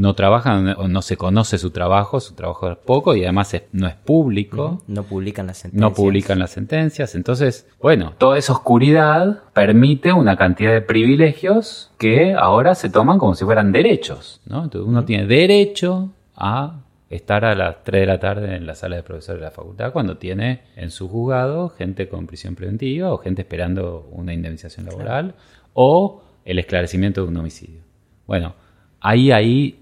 no 0.00 0.14
trabajan 0.14 0.74
o 0.78 0.88
no 0.88 1.02
se 1.02 1.18
conoce 1.18 1.58
su 1.58 1.72
trabajo, 1.72 2.20
su 2.20 2.34
trabajo 2.34 2.70
es 2.70 2.78
poco 2.78 3.14
y 3.14 3.22
además 3.22 3.54
no 3.72 3.86
es 3.86 3.94
público. 3.94 4.82
No 4.86 5.02
publican 5.02 5.46
las 5.46 5.58
sentencias. 5.58 5.90
No 5.90 5.94
publican 5.94 6.38
las 6.38 6.50
sentencias. 6.52 7.14
Entonces, 7.14 7.68
bueno, 7.82 8.14
toda 8.16 8.38
esa 8.38 8.54
oscuridad 8.54 9.42
permite 9.52 10.14
una 10.14 10.38
cantidad 10.38 10.72
de 10.72 10.80
privilegios 10.80 11.90
que 11.98 12.32
ahora 12.32 12.74
se 12.74 12.88
toman 12.88 13.18
como 13.18 13.34
si 13.34 13.44
fueran 13.44 13.72
derechos. 13.72 14.40
¿no? 14.46 14.64
Entonces 14.64 14.88
uno 14.88 15.04
tiene 15.04 15.26
derecho 15.26 16.14
a 16.34 16.80
estar 17.10 17.44
a 17.44 17.54
las 17.54 17.84
3 17.84 18.00
de 18.00 18.06
la 18.06 18.18
tarde 18.18 18.56
en 18.56 18.66
la 18.66 18.76
sala 18.76 18.96
de 18.96 19.02
profesores 19.02 19.40
de 19.40 19.44
la 19.44 19.50
facultad 19.50 19.92
cuando 19.92 20.16
tiene 20.16 20.62
en 20.76 20.90
su 20.90 21.10
juzgado 21.10 21.68
gente 21.68 22.08
con 22.08 22.26
prisión 22.26 22.54
preventiva 22.54 23.12
o 23.12 23.18
gente 23.18 23.42
esperando 23.42 24.08
una 24.12 24.32
indemnización 24.32 24.86
laboral 24.86 25.34
o 25.74 26.22
el 26.46 26.58
esclarecimiento 26.58 27.22
de 27.22 27.28
un 27.28 27.36
homicidio. 27.36 27.82
Bueno, 28.26 28.54
ahí 29.00 29.30
hay 29.30 29.78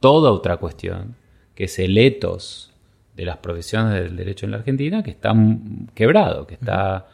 toda 0.00 0.32
otra 0.32 0.56
cuestión, 0.56 1.16
que 1.54 1.64
es 1.64 1.78
el 1.78 1.96
etos 1.98 2.72
de 3.16 3.24
las 3.24 3.38
profesiones 3.38 3.94
del 3.94 4.16
derecho 4.16 4.46
en 4.46 4.52
la 4.52 4.58
Argentina, 4.58 5.02
que 5.02 5.10
está 5.10 5.34
quebrado, 5.94 6.46
que, 6.46 6.54
está, 6.54 7.06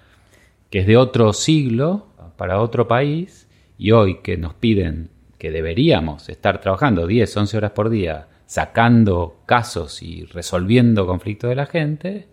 que 0.71 0.81
es 0.81 0.87
de 0.87 0.97
otro 0.97 1.33
siglo, 1.33 2.07
para 2.37 2.61
otro 2.61 2.89
país, 2.89 3.49
y 3.77 3.93
hoy 3.93 4.21
que 4.23 4.37
nos 4.37 4.55
piden 4.55 5.11
que 5.39 5.51
deberíamos 5.51 6.29
estar 6.29 6.61
trabajando 6.61 7.07
10, 7.07 7.37
11 7.37 7.57
horas 7.57 7.71
por 7.73 7.91
día 7.91 8.29
sacando 8.51 9.43
casos 9.47 10.03
y 10.03 10.25
resolviendo 10.25 11.07
conflictos 11.07 11.49
de 11.49 11.55
la 11.57 11.67
gente, 11.67 12.27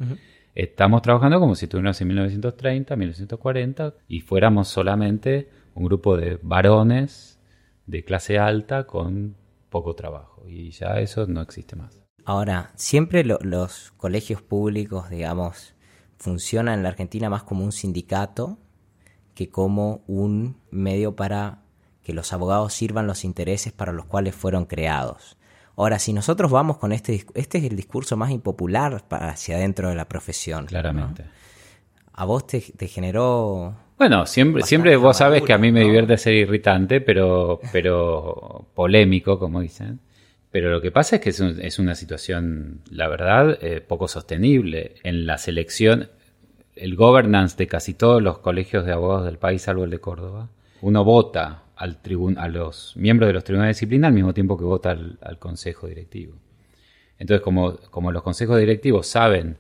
estamos 0.56 1.04
trabajando 1.04 1.40
como 1.40 1.54
si 1.54 1.66
estuviéramos 1.66 2.02
en 2.02 2.08
1930, 2.08 2.96
1940 2.96 3.94
y 4.08 4.22
fuéramos 4.22 4.68
solamente 4.68 5.48
un 5.76 5.86
grupo 5.86 6.18
de 6.18 6.40
varones 6.42 7.37
de 7.88 8.04
clase 8.04 8.38
alta 8.38 8.86
con 8.86 9.36
poco 9.70 9.96
trabajo. 9.96 10.44
Y 10.48 10.70
ya 10.72 11.00
eso 11.00 11.26
no 11.26 11.42
existe 11.42 11.76
más. 11.76 12.04
Ahora, 12.26 12.72
siempre 12.76 13.24
los 13.24 13.94
colegios 13.98 14.42
públicos, 14.42 15.10
digamos, 15.10 15.74
funcionan 16.18 16.76
en 16.76 16.84
la 16.84 16.90
Argentina 16.90 17.30
más 17.30 17.44
como 17.44 17.64
un 17.64 17.72
sindicato 17.72 18.60
que 19.34 19.50
como 19.50 20.04
un 20.08 20.58
medio 20.72 21.16
para 21.16 21.64
que 22.04 22.14
los 22.14 22.34
abogados 22.34 22.74
sirvan 22.74 23.08
los 23.08 23.24
intereses 23.24 23.72
para 23.72 23.92
los 23.92 24.06
cuales 24.06 24.36
fueron 24.36 24.66
creados. 24.66 25.38
Ahora, 25.76 26.00
si 26.00 26.12
nosotros 26.12 26.50
vamos 26.50 26.78
con 26.78 26.92
este, 26.92 27.24
este 27.36 27.60
es 27.60 27.66
el 27.66 27.76
discurso 27.76 28.18
más 28.18 28.32
impopular 28.32 29.08
para 29.08 29.30
hacia 29.30 29.58
adentro 29.58 29.90
de 29.90 29.96
la 29.96 30.08
profesión. 30.10 30.66
Claramente. 30.66 31.26
¿A 32.14 32.26
vos 32.26 32.48
te, 32.48 32.62
generó... 32.62 33.76
Bueno, 33.98 34.28
siempre, 34.28 34.62
siempre 34.62 34.96
vos 34.96 35.18
sabes 35.18 35.42
que 35.42 35.54
a 35.54 35.58
mí 35.58 35.72
me 35.72 35.82
divierte 35.82 36.18
ser 36.18 36.34
irritante, 36.36 37.02
pero, 37.02 37.60
pero 37.72 38.68
polémico, 38.76 39.40
como 39.40 39.62
dicen. 39.62 40.00
Pero 40.52 40.70
lo 40.70 40.82
que 40.82 40.92
pasa 40.92 41.16
es 41.16 41.22
que 41.22 41.30
es, 41.30 41.80
una 41.80 41.96
situación, 41.96 42.82
la 42.92 43.08
verdad, 43.08 43.58
eh, 43.62 43.82
poco 43.82 44.08
sostenible. 44.08 44.96
En 45.04 45.26
la 45.26 45.40
selección, 45.40 46.10
el 46.76 46.96
governance 46.96 47.58
de 47.58 47.68
casi 47.68 47.96
todos 47.96 48.22
los 48.22 48.38
colegios 48.38 48.86
de 48.86 48.94
abogados 48.94 49.26
del 49.26 49.40
país, 49.40 49.64
salvo 49.64 49.84
el 49.84 49.90
de 49.90 50.00
Córdoba, 50.00 50.50
uno 50.82 51.04
vota 51.04 51.64
al 51.76 51.98
a 52.38 52.48
los 52.50 52.96
miembros 52.98 53.28
de 53.28 53.34
los 53.34 53.44
tribunales 53.44 53.76
de 53.76 53.80
disciplina 53.80 54.08
al 54.08 54.14
mismo 54.14 54.34
tiempo 54.34 54.58
que 54.58 54.64
vota 54.64 54.92
al, 54.92 55.40
consejo 55.40 55.88
directivo. 55.88 56.36
Entonces, 57.18 57.44
como, 57.44 57.78
como, 57.90 58.12
los 58.12 58.22
consejos 58.22 58.60
directivos 58.60 59.08
saben 59.08 59.58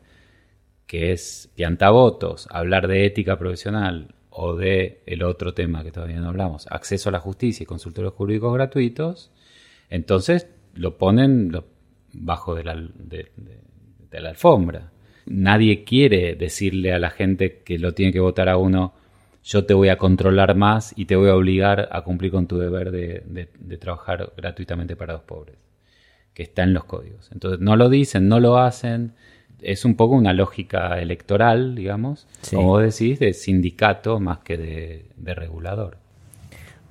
que 0.85 1.11
es 1.11 1.49
piantavotos 1.55 2.47
hablar 2.51 2.87
de 2.87 3.05
ética 3.05 3.37
profesional 3.37 4.15
o 4.39 4.55
de 4.55 5.01
el 5.05 5.23
otro 5.23 5.53
tema 5.53 5.83
que 5.83 5.91
todavía 5.91 6.19
no 6.19 6.29
hablamos, 6.29 6.67
acceso 6.69 7.09
a 7.09 7.11
la 7.11 7.19
justicia 7.19 7.63
y 7.63 7.67
consultorios 7.67 8.13
jurídicos 8.13 8.53
gratuitos, 8.53 9.31
entonces 9.89 10.47
lo 10.73 10.97
ponen 10.97 11.51
bajo 12.13 12.55
de 12.55 12.63
la, 12.63 12.75
de 12.75 14.19
la 14.19 14.29
alfombra. 14.29 14.91
Nadie 15.25 15.83
quiere 15.83 16.35
decirle 16.35 16.93
a 16.93 16.99
la 16.99 17.09
gente 17.09 17.61
que 17.63 17.79
lo 17.79 17.93
tiene 17.93 18.13
que 18.13 18.19
votar 18.19 18.47
a 18.47 18.57
uno 18.57 18.93
yo 19.47 19.65
te 19.65 19.73
voy 19.73 19.87
a 19.87 19.97
controlar 19.97 20.55
más 20.55 20.93
y 20.97 21.05
te 21.05 21.15
voy 21.15 21.29
a 21.29 21.35
obligar 21.35 21.87
a 21.93 22.01
cumplir 22.01 22.31
con 22.31 22.47
tu 22.47 22.57
deber 22.57 22.91
de, 22.91 23.77
trabajar 23.79 24.33
gratuitamente 24.35 24.97
para 24.97 25.13
los 25.13 25.21
pobres, 25.21 25.55
que 26.33 26.43
está 26.43 26.63
en 26.63 26.73
los 26.73 26.83
códigos. 26.83 27.31
Entonces, 27.31 27.61
no 27.61 27.77
lo 27.77 27.87
dicen, 27.87 28.27
no 28.27 28.41
lo 28.41 28.57
hacen. 28.57 29.13
Es 29.61 29.85
un 29.85 29.95
poco 29.95 30.15
una 30.15 30.33
lógica 30.33 30.99
electoral, 30.99 31.75
digamos, 31.75 32.27
como 32.49 32.67
vos 32.67 32.83
decís, 32.83 33.19
de 33.19 33.33
sindicato 33.33 34.19
más 34.19 34.39
que 34.39 34.57
de, 34.57 35.33
regulador. 35.33 35.97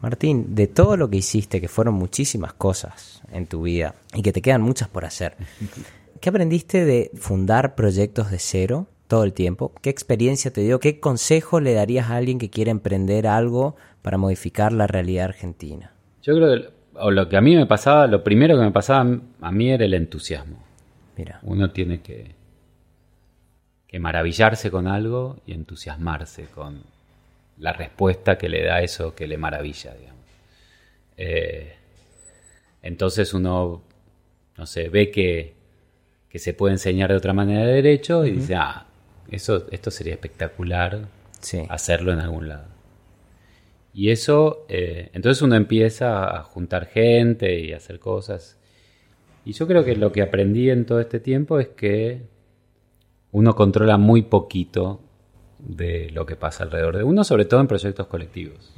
Martín, 0.02 0.54
de 0.54 0.66
todo 0.66 0.96
lo 0.96 1.08
que 1.08 1.16
hiciste, 1.18 1.60
que 1.60 1.68
fueron 1.68 1.94
muchísimas 1.94 2.52
cosas 2.52 3.22
en 3.32 3.46
tu 3.46 3.62
vida 3.62 3.94
y 4.14 4.22
que 4.22 4.32
te 4.32 4.42
quedan 4.42 4.62
muchas 4.62 4.88
por 4.88 5.04
hacer, 5.04 5.36
¿qué 6.20 6.28
aprendiste 6.28 6.84
de 6.84 7.10
fundar 7.14 7.74
proyectos 7.74 8.30
de 8.30 8.38
cero 8.38 8.88
todo 9.06 9.24
el 9.24 9.32
tiempo. 9.32 9.72
¿Qué 9.82 9.90
experiencia 9.90 10.52
te 10.52 10.62
dio? 10.62 10.80
¿Qué 10.80 11.00
consejo 11.00 11.60
le 11.60 11.74
darías 11.74 12.10
a 12.10 12.16
alguien 12.16 12.38
que 12.38 12.50
quiere 12.50 12.70
emprender 12.70 13.26
algo 13.26 13.76
para 14.02 14.18
modificar 14.18 14.72
la 14.72 14.86
realidad 14.86 15.26
argentina? 15.26 15.92
Yo 16.22 16.34
creo 16.34 16.54
que 16.54 16.76
o 16.98 17.10
lo 17.10 17.28
que 17.28 17.36
a 17.36 17.40
mí 17.40 17.54
me 17.54 17.66
pasaba, 17.66 18.06
lo 18.06 18.24
primero 18.24 18.56
que 18.56 18.64
me 18.64 18.70
pasaba 18.70 19.18
a 19.40 19.52
mí 19.52 19.70
era 19.70 19.84
el 19.84 19.94
entusiasmo. 19.94 20.62
Mira. 21.16 21.40
Uno 21.42 21.70
tiene 21.70 22.00
que 22.00 22.34
maravillarse 23.98 24.70
con 24.70 24.86
algo 24.86 25.40
y 25.46 25.52
entusiasmarse 25.52 26.46
con 26.46 26.82
la 27.58 27.72
respuesta 27.72 28.36
que 28.36 28.48
le 28.48 28.64
da 28.64 28.82
eso 28.82 29.14
que 29.14 29.26
le 29.26 29.38
maravilla, 29.38 29.94
digamos. 29.94 30.24
Eh, 31.16 31.74
entonces 32.82 33.32
uno, 33.34 33.82
no 34.56 34.66
sé, 34.66 34.88
ve 34.88 35.10
que, 35.10 35.54
que 36.28 36.38
se 36.38 36.54
puede 36.54 36.74
enseñar 36.74 37.10
de 37.10 37.16
otra 37.16 37.32
manera 37.32 37.64
de 37.66 37.74
derecho 37.74 38.24
y 38.24 38.32
dice, 38.32 38.54
ah, 38.56 38.86
eso, 39.30 39.66
esto 39.70 39.90
sería 39.90 40.14
espectacular 40.14 41.08
hacerlo 41.68 42.12
en 42.12 42.20
algún 42.20 42.48
lado. 42.48 42.66
Y 43.94 44.10
eso, 44.10 44.66
eh, 44.68 45.10
entonces 45.14 45.40
uno 45.42 45.56
empieza 45.56 46.36
a 46.36 46.42
juntar 46.42 46.86
gente 46.86 47.60
y 47.60 47.72
a 47.72 47.78
hacer 47.78 47.98
cosas. 47.98 48.58
Y 49.44 49.52
yo 49.52 49.66
creo 49.66 49.84
que 49.84 49.96
lo 49.96 50.12
que 50.12 50.22
aprendí 50.22 50.68
en 50.70 50.84
todo 50.84 51.00
este 51.00 51.18
tiempo 51.18 51.58
es 51.58 51.68
que 51.68 52.22
uno 53.36 53.54
controla 53.54 53.98
muy 53.98 54.22
poquito 54.22 54.98
de 55.58 56.08
lo 56.10 56.24
que 56.24 56.36
pasa 56.36 56.64
alrededor 56.64 56.96
de 56.96 57.04
uno, 57.04 57.22
sobre 57.22 57.44
todo 57.44 57.60
en 57.60 57.66
proyectos 57.66 58.06
colectivos. 58.06 58.72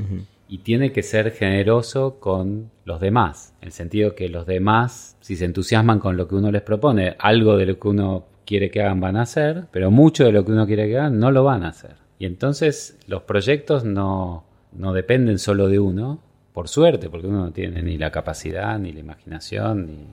Y 0.49 0.59
tiene 0.59 0.91
que 0.91 1.05
ser 1.05 1.31
generoso 1.31 2.19
con 2.19 2.69
los 2.85 2.99
demás, 2.99 3.55
en 3.61 3.69
el 3.69 3.73
sentido 3.73 4.17
que 4.17 4.29
los 4.29 4.47
demás, 4.47 5.17
si 5.21 5.37
se 5.37 5.45
entusiasman 5.45 6.01
con 6.01 6.17
lo 6.17 6.27
que 6.27 6.35
uno 6.35 6.51
les 6.51 6.63
propone, 6.63 7.15
algo 7.21 7.57
de 7.57 7.67
lo 7.67 7.79
que 7.79 7.87
uno 7.87 8.25
quiere 8.45 8.69
que 8.73 8.83
hagan 8.83 8.99
van 8.99 9.17
a 9.17 9.23
hacer, 9.23 9.67
pero 9.71 9.93
mucho 9.93 10.25
de 10.25 10.33
lo 10.33 10.45
que 10.45 10.51
uno 10.51 10.67
quiere 10.67 10.89
que 10.89 10.99
hagan 10.99 11.21
no 11.21 11.31
lo 11.31 11.45
van 11.45 11.63
a 11.63 11.69
hacer. 11.69 11.95
Y 12.19 12.27
entonces 12.27 12.99
los 13.07 13.23
proyectos 13.23 13.85
no, 13.85 14.43
no 14.73 14.93
dependen 14.93 15.39
solo 15.39 15.69
de 15.69 15.79
uno, 15.79 16.19
por 16.53 16.67
suerte, 16.67 17.09
porque 17.09 17.29
uno 17.29 17.45
no 17.45 17.53
tiene 17.53 17.81
ni 17.85 17.97
la 17.97 18.11
capacidad, 18.11 18.77
ni 18.81 18.93
la 18.93 18.99
imaginación, 18.99 19.87
ni, 19.87 20.07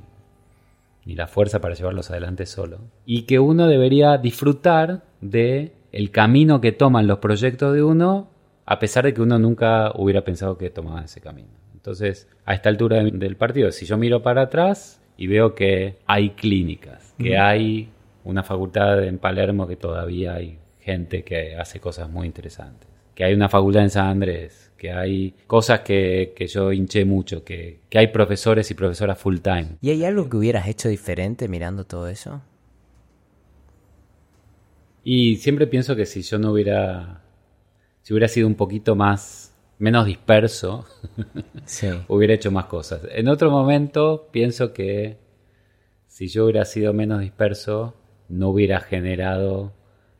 ni 1.06 1.16
la 1.16 1.28
fuerza 1.28 1.62
para 1.62 1.76
llevarlos 1.76 2.10
adelante 2.10 2.46
solo. 2.46 2.80
Y 3.06 3.24
que 3.24 3.40
uno 3.40 3.68
debería 3.68 4.18
disfrutar 4.18 5.04
de 5.22 5.74
el 5.92 6.12
camino 6.12 6.60
que 6.60 6.72
toman 6.72 7.08
los 7.08 7.20
proyectos 7.20 7.74
de 7.74 7.84
uno, 7.84 8.30
a 8.66 8.80
pesar 8.80 9.06
de 9.06 9.14
que 9.14 9.22
uno 9.22 9.40
nunca 9.40 9.92
hubiera 9.96 10.24
pensado 10.24 10.58
que 10.58 10.70
tomaban 10.70 11.06
ese 11.06 11.22
camino. 11.22 11.50
Entonces, 11.74 12.28
a 12.46 12.56
esta 12.56 12.70
altura 12.70 13.04
del 13.04 13.38
partido, 13.38 13.72
si 13.72 13.86
yo 13.86 13.96
miro 13.96 14.24
para 14.24 14.42
atrás 14.42 15.00
y 15.18 15.28
veo 15.28 15.54
que 15.54 15.98
hay 16.08 16.32
clínicas, 16.32 17.14
que 17.18 17.38
hay 17.38 17.90
una 18.24 18.44
facultad 18.44 19.04
en 19.04 19.20
Palermo 19.20 19.68
que 19.68 19.76
todavía 19.76 20.34
hay 20.34 20.58
gente 20.80 21.24
que 21.24 21.56
hace 21.56 21.80
cosas 21.80 22.10
muy 22.10 22.26
interesantes, 22.26 22.90
que 23.16 23.24
hay 23.24 23.34
una 23.34 23.50
facultad 23.50 23.82
en 23.84 23.90
San 23.90 24.08
Andrés, 24.08 24.72
que 24.78 24.92
hay 24.92 25.34
cosas 25.48 25.80
que, 25.80 26.34
que 26.36 26.48
yo 26.48 26.72
hinché 26.72 27.06
mucho, 27.06 27.44
que, 27.44 27.80
que 27.90 27.98
hay 27.98 28.08
profesores 28.08 28.70
y 28.70 28.74
profesoras 28.76 29.18
full 29.18 29.38
time. 29.40 29.78
¿Y 29.82 29.90
hay 29.90 30.04
algo 30.06 30.30
que 30.30 30.38
hubieras 30.38 30.68
hecho 30.68 30.90
diferente 30.90 31.48
mirando 31.48 31.86
todo 31.86 32.08
eso? 32.10 32.42
Y 35.04 35.38
siempre 35.38 35.68
pienso 35.68 35.96
que 35.96 36.06
si 36.06 36.22
yo 36.24 36.40
no 36.40 36.52
hubiera, 36.52 37.22
si 38.02 38.14
hubiera 38.14 38.28
sido 38.28 38.48
un 38.48 38.56
poquito 38.56 38.96
más, 38.96 39.56
menos 39.78 40.06
disperso, 40.06 40.86
Sí. 41.66 41.88
hubiera 42.08 42.34
hecho 42.34 42.52
más 42.52 42.66
cosas. 42.66 43.02
En 43.12 43.28
otro 43.28 43.52
momento 43.52 44.28
pienso 44.32 44.74
que 44.74 45.18
si 46.08 46.28
yo 46.28 46.46
hubiera 46.46 46.66
sido 46.66 46.92
menos 46.94 47.22
disperso, 47.22 47.94
no 48.30 48.50
hubiera 48.50 48.80
generado 48.80 49.74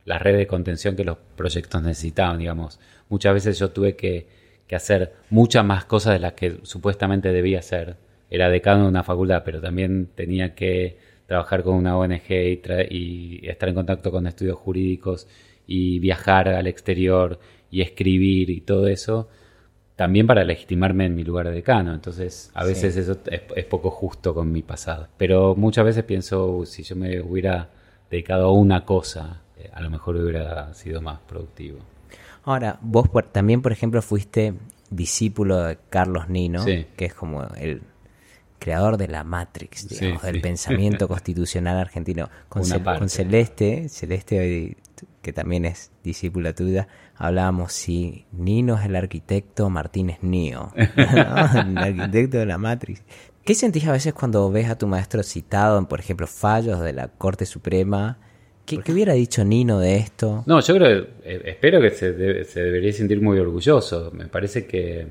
la 0.06 0.18
red 0.18 0.36
de 0.38 0.46
contención 0.46 0.96
que 0.96 1.04
los 1.04 1.18
proyectos 1.36 1.82
necesitaban, 1.82 2.38
digamos. 2.38 2.80
Muchas 3.10 3.34
veces 3.34 3.58
yo 3.58 3.70
tuve 3.70 3.94
que, 3.96 4.26
que 4.66 4.74
hacer 4.76 5.12
muchas 5.28 5.64
más 5.64 5.84
cosas 5.84 6.14
de 6.14 6.20
las 6.20 6.32
que 6.32 6.58
supuestamente 6.62 7.30
debía 7.32 7.58
hacer. 7.58 7.96
Era 8.30 8.48
decano 8.48 8.84
de 8.84 8.88
una 8.88 9.02
facultad, 9.04 9.42
pero 9.44 9.60
también 9.60 10.08
tenía 10.14 10.54
que 10.54 10.96
trabajar 11.26 11.62
con 11.62 11.74
una 11.74 11.98
ONG 11.98 12.30
y, 12.30 12.60
y 12.90 13.40
estar 13.48 13.68
en 13.68 13.74
contacto 13.74 14.10
con 14.10 14.26
estudios 14.26 14.56
jurídicos 14.56 15.28
y 15.66 15.98
viajar 15.98 16.48
al 16.48 16.66
exterior 16.68 17.38
y 17.70 17.82
escribir 17.82 18.48
y 18.50 18.60
todo 18.62 18.86
eso 18.88 19.28
también 19.96 20.26
para 20.26 20.44
legitimarme 20.44 21.06
en 21.06 21.14
mi 21.14 21.24
lugar 21.24 21.48
de 21.48 21.54
decano. 21.54 21.94
Entonces, 21.94 22.50
a 22.54 22.64
veces 22.64 22.94
Sí. 22.94 23.00
eso 23.00 23.18
es, 23.30 23.40
es 23.56 23.64
poco 23.64 23.90
justo 23.90 24.34
con 24.34 24.52
mi 24.52 24.62
pasado. 24.62 25.08
Pero 25.16 25.54
muchas 25.56 25.84
veces 25.86 26.04
pienso, 26.04 26.46
"Uy, 26.58 26.66
si 26.66 26.82
yo 26.82 26.94
me 26.96 27.20
hubiera 27.22 27.70
dedicado 28.10 28.46
a 28.48 28.52
una 28.52 28.84
cosa, 28.84 29.42
eh, 29.66 29.70
a 29.72 29.80
lo 29.80 29.90
mejor 29.90 30.16
hubiera 30.16 30.72
sido 30.74 31.00
más 31.02 31.18
productivo. 31.20 31.78
Ahora, 32.44 32.78
vos 32.80 33.08
por- 33.08 33.24
también, 33.26 33.62
por 33.62 33.72
ejemplo, 33.72 34.00
fuiste 34.02 34.54
discípulo 34.90 35.58
de 35.62 35.78
Carlos 35.90 36.28
Nino, 36.28 36.62
Sí. 36.64 36.86
que 36.96 37.06
es 37.06 37.14
como 37.14 37.42
el 37.56 37.82
creador 38.58 38.96
de 38.96 39.08
la 39.08 39.24
Matrix, 39.24 39.88
digamos, 39.88 40.20
Sí, 40.22 40.26
del 40.26 40.36
sí. 40.36 40.40
pensamiento 40.42 41.08
constitucional 41.08 41.76
argentino. 41.78 42.28
Con, 42.48 42.62
Una 42.62 42.76
Cel- 42.76 42.82
parte. 42.84 42.98
con 43.00 43.08
Celeste, 43.10 43.88
Celeste 43.88 44.40
hoy, 44.40 44.76
que 45.22 45.32
también 45.32 45.64
es 45.64 45.90
discípula 46.04 46.54
tuya, 46.54 46.86
hablábamos 47.16 47.72
si 47.72 48.26
Nino 48.32 48.78
es 48.78 48.86
el 48.86 48.94
arquitecto, 48.96 49.68
Martín 49.68 50.10
es 50.10 50.22
Nio, 50.22 50.72
¿no? 50.96 51.62
el 51.62 51.78
arquitecto 51.78 52.38
de 52.38 52.46
la 52.46 52.58
Matrix. 52.58 53.02
¿Qué 53.44 53.54
sentís 53.54 53.86
a 53.86 53.92
veces 53.92 54.12
cuando 54.14 54.50
ves 54.50 54.68
a 54.70 54.78
tu 54.78 54.86
maestro 54.86 55.22
citado 55.22 55.78
en, 55.78 55.86
por 55.86 56.00
ejemplo, 56.00 56.26
fallos 56.26 56.80
de 56.80 56.92
la 56.92 57.08
Corte 57.08 57.44
Suprema? 57.46 58.18
¿Qué, 58.66 58.78
qué 58.78 58.92
hubiera 58.92 59.12
dicho 59.14 59.44
Nino 59.44 59.78
de 59.78 59.96
esto? 59.96 60.42
No, 60.46 60.60
yo 60.60 60.74
creo, 60.74 61.06
eh, 61.24 61.42
espero 61.46 61.80
que 61.80 61.90
se, 61.90 62.12
debe- 62.12 62.44
se 62.44 62.62
debería 62.62 62.92
sentir 62.92 63.20
muy 63.22 63.38
orgulloso. 63.38 64.10
Me 64.12 64.26
parece 64.26 64.66
que, 64.66 65.06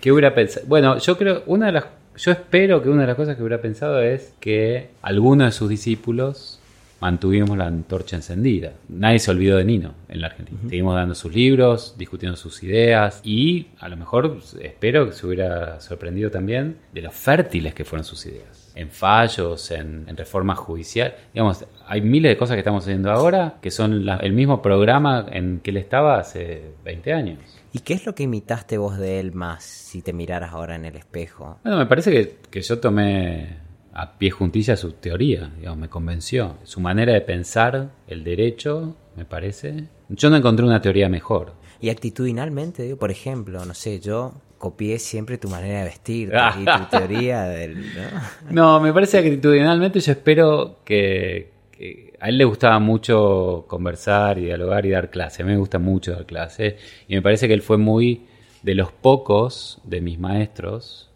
que 0.00 0.12
hubiera 0.12 0.34
pensado, 0.34 0.66
bueno, 0.68 0.98
yo 0.98 1.16
creo, 1.16 1.42
una 1.46 1.66
de 1.66 1.72
las, 1.72 1.84
yo 2.16 2.30
espero 2.32 2.82
que 2.82 2.88
una 2.90 3.02
de 3.02 3.06
las 3.08 3.16
cosas 3.16 3.36
que 3.36 3.42
hubiera 3.42 3.60
pensado 3.62 4.00
es 4.02 4.34
que 4.38 4.88
alguno 5.02 5.44
de 5.46 5.52
sus 5.52 5.68
discípulos 5.68 6.60
mantuvimos 7.00 7.56
la 7.56 7.66
antorcha 7.66 8.16
encendida. 8.16 8.72
Nadie 8.88 9.20
se 9.20 9.30
olvidó 9.30 9.56
de 9.56 9.64
Nino 9.64 9.94
en 10.08 10.20
la 10.20 10.26
Argentina. 10.26 10.58
Seguimos 10.68 10.94
dando 10.96 11.14
sus 11.14 11.32
libros, 11.32 11.94
discutiendo 11.96 12.36
sus 12.36 12.60
ideas 12.64 13.20
y 13.24 13.68
a 13.78 13.88
lo 13.88 13.96
mejor 13.96 14.38
espero 14.60 15.06
que 15.06 15.12
se 15.12 15.24
hubiera 15.26 15.80
sorprendido 15.80 16.30
también 16.32 16.76
de 16.92 17.02
lo 17.02 17.12
fértiles 17.12 17.72
que 17.72 17.84
fueron 17.84 18.04
sus 18.04 18.26
ideas. 18.26 18.57
En 18.78 18.90
fallos, 18.90 19.70
en, 19.72 20.04
en 20.08 20.16
reforma 20.16 20.54
judicial. 20.54 21.14
Digamos, 21.34 21.64
hay 21.86 22.00
miles 22.00 22.30
de 22.30 22.36
cosas 22.36 22.54
que 22.54 22.60
estamos 22.60 22.84
haciendo 22.84 23.10
ahora 23.10 23.56
que 23.60 23.70
son 23.70 24.06
la- 24.06 24.16
el 24.18 24.32
mismo 24.32 24.62
programa 24.62 25.26
en 25.32 25.60
que 25.60 25.70
él 25.70 25.78
estaba 25.78 26.18
hace 26.18 26.74
20 26.84 27.12
años. 27.12 27.38
¿Y 27.72 27.80
qué 27.80 27.94
es 27.94 28.06
lo 28.06 28.14
que 28.14 28.22
imitaste 28.22 28.78
vos 28.78 28.96
de 28.98 29.18
él 29.20 29.32
más 29.32 29.64
si 29.64 30.00
te 30.00 30.12
miraras 30.12 30.52
ahora 30.52 30.76
en 30.76 30.84
el 30.84 30.96
espejo? 30.96 31.58
Bueno, 31.64 31.76
me 31.78 31.86
parece 31.86 32.10
que, 32.12 32.38
que 32.50 32.60
yo 32.62 32.78
tomé 32.78 33.58
a 33.92 34.16
pie 34.16 34.30
juntilla 34.30 34.76
su 34.76 34.92
teoría, 34.92 35.50
digamos, 35.56 35.78
me 35.78 35.88
convenció. 35.88 36.56
Su 36.62 36.78
manera 36.80 37.12
de 37.12 37.20
pensar 37.20 37.90
el 38.06 38.22
derecho, 38.22 38.96
me 39.16 39.24
parece. 39.24 39.88
Yo 40.08 40.30
no 40.30 40.36
encontré 40.36 40.64
una 40.64 40.80
teoría 40.80 41.08
mejor. 41.08 41.54
Y 41.80 41.90
actitudinalmente, 41.90 42.84
digo, 42.84 42.96
por 42.96 43.10
ejemplo, 43.10 43.64
no 43.64 43.74
sé, 43.74 43.98
yo 44.00 44.34
copié 44.58 44.98
siempre 44.98 45.38
tu 45.38 45.48
manera 45.48 45.78
de 45.78 45.84
vestir 45.84 46.32
y 46.60 46.64
tu 46.64 46.84
teoría 46.90 47.44
del... 47.44 47.78
¿no? 47.80 48.02
No, 48.50 48.80
me 48.80 48.92
parece 48.92 49.18
actitudinalmente 49.18 50.00
yo 50.00 50.12
espero 50.12 50.78
que, 50.84 51.50
que 51.70 52.14
a 52.20 52.28
él 52.28 52.38
le 52.38 52.44
gustaba 52.44 52.78
mucho 52.78 53.64
conversar 53.68 54.38
y 54.38 54.46
dialogar 54.46 54.84
y 54.86 54.90
dar 54.90 55.10
clase. 55.10 55.42
A 55.42 55.46
mí 55.46 55.52
me 55.52 55.58
gusta 55.58 55.78
mucho 55.78 56.12
dar 56.12 56.26
clase. 56.26 56.76
Y 57.06 57.14
me 57.14 57.22
parece 57.22 57.46
que 57.46 57.54
él 57.54 57.62
fue 57.62 57.78
muy 57.78 58.26
de 58.62 58.74
los 58.74 58.92
pocos 58.92 59.80
de 59.84 60.00
mis 60.00 60.18
maestros, 60.18 61.10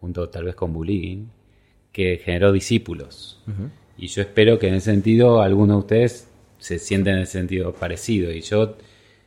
junto 0.00 0.28
tal 0.28 0.44
vez 0.44 0.54
con 0.54 0.72
Buligin, 0.72 1.30
que 1.92 2.20
generó 2.22 2.52
discípulos. 2.52 3.42
Y 3.96 4.08
yo 4.08 4.20
espero 4.20 4.58
que 4.58 4.68
en 4.68 4.74
ese 4.74 4.90
sentido 4.90 5.40
algunos 5.40 5.76
de 5.76 5.80
ustedes 5.80 6.28
se 6.58 6.78
sienten 6.78 7.16
en 7.16 7.22
ese 7.22 7.32
sentido 7.32 7.72
parecido. 7.72 8.30
Y 8.30 8.42
yo, 8.42 8.76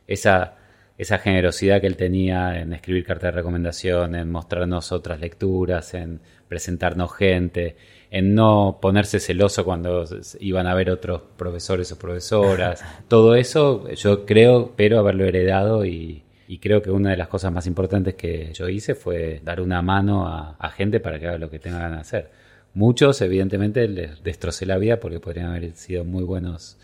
esa, 0.08 0.59
esa 1.00 1.18
generosidad 1.18 1.80
que 1.80 1.88
él 1.88 1.96
tenía 1.96 2.60
en 2.60 2.74
escribir 2.74 3.06
cartas 3.06 3.32
de 3.34 3.38
recomendación, 3.38 4.16
en 4.16 4.30
mostrarnos 4.30 4.92
otras 4.92 5.22
lecturas, 5.22 5.94
en 5.94 6.20
presentarnos 6.50 7.16
gente, 7.16 7.78
en 8.12 8.36
no 8.36 8.80
ponerse 8.82 9.22
celoso 9.22 9.64
cuando 9.64 10.04
iban 10.42 10.68
a 10.68 10.76
ver 10.76 10.90
otros 10.90 11.22
profesores 11.38 11.90
o 11.94 11.98
profesoras. 11.98 12.84
Todo 13.08 13.36
eso 13.36 13.90
yo 13.94 14.26
creo, 14.26 14.74
pero 14.76 15.00
haberlo 15.00 15.24
heredado 15.24 15.86
y, 15.86 16.24
y 16.50 16.60
creo 16.60 16.82
que 16.82 16.92
una 16.92 17.12
de 17.12 17.18
las 17.18 17.30
cosas 17.30 17.54
más 17.54 17.66
importantes 17.66 18.16
que 18.16 18.52
yo 18.54 18.68
hice 18.68 18.94
fue 18.94 19.40
dar 19.42 19.62
una 19.62 19.82
mano 19.82 20.28
a, 20.28 20.58
a 20.60 20.70
gente 20.70 21.00
para 21.00 21.18
que 21.18 21.28
haga 21.28 21.38
lo 21.38 21.50
que 21.50 21.60
tengan 21.60 21.94
de 21.94 22.02
hacer. 22.02 22.30
Muchos, 22.74 23.22
evidentemente, 23.22 23.88
les 23.88 24.22
destrocé 24.22 24.66
la 24.66 24.78
vida 24.78 25.00
porque 25.00 25.22
podrían 25.22 25.48
haber 25.48 25.72
sido 25.78 26.04
muy 26.04 26.26
buenos 26.26 26.78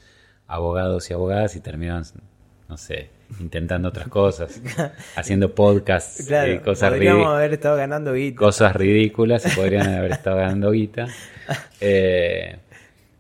abogados 0.48 1.10
y 1.10 1.14
abogadas 1.14 1.58
y 1.58 1.60
terminaron, 1.60 2.06
no 2.70 2.78
sé, 2.78 3.10
intentando 3.40 3.90
otras 3.90 4.08
cosas, 4.08 4.62
haciendo 5.16 5.54
podcasts 5.56 6.30
y 6.30 6.60
cosas, 6.60 6.92
podríamos 6.92 7.26
ridi- 7.28 7.36
haber 7.36 7.54
estado 7.54 7.78
ganando 7.78 8.14
guita. 8.14 8.38
cosas 8.38 8.76
ridículas 8.76 9.46
y 9.46 9.56
podrían 9.56 9.88
haber 9.94 10.12
estado 10.12 10.38
ganando 10.38 10.72
guita. 10.72 11.08
Eh, 11.80 12.58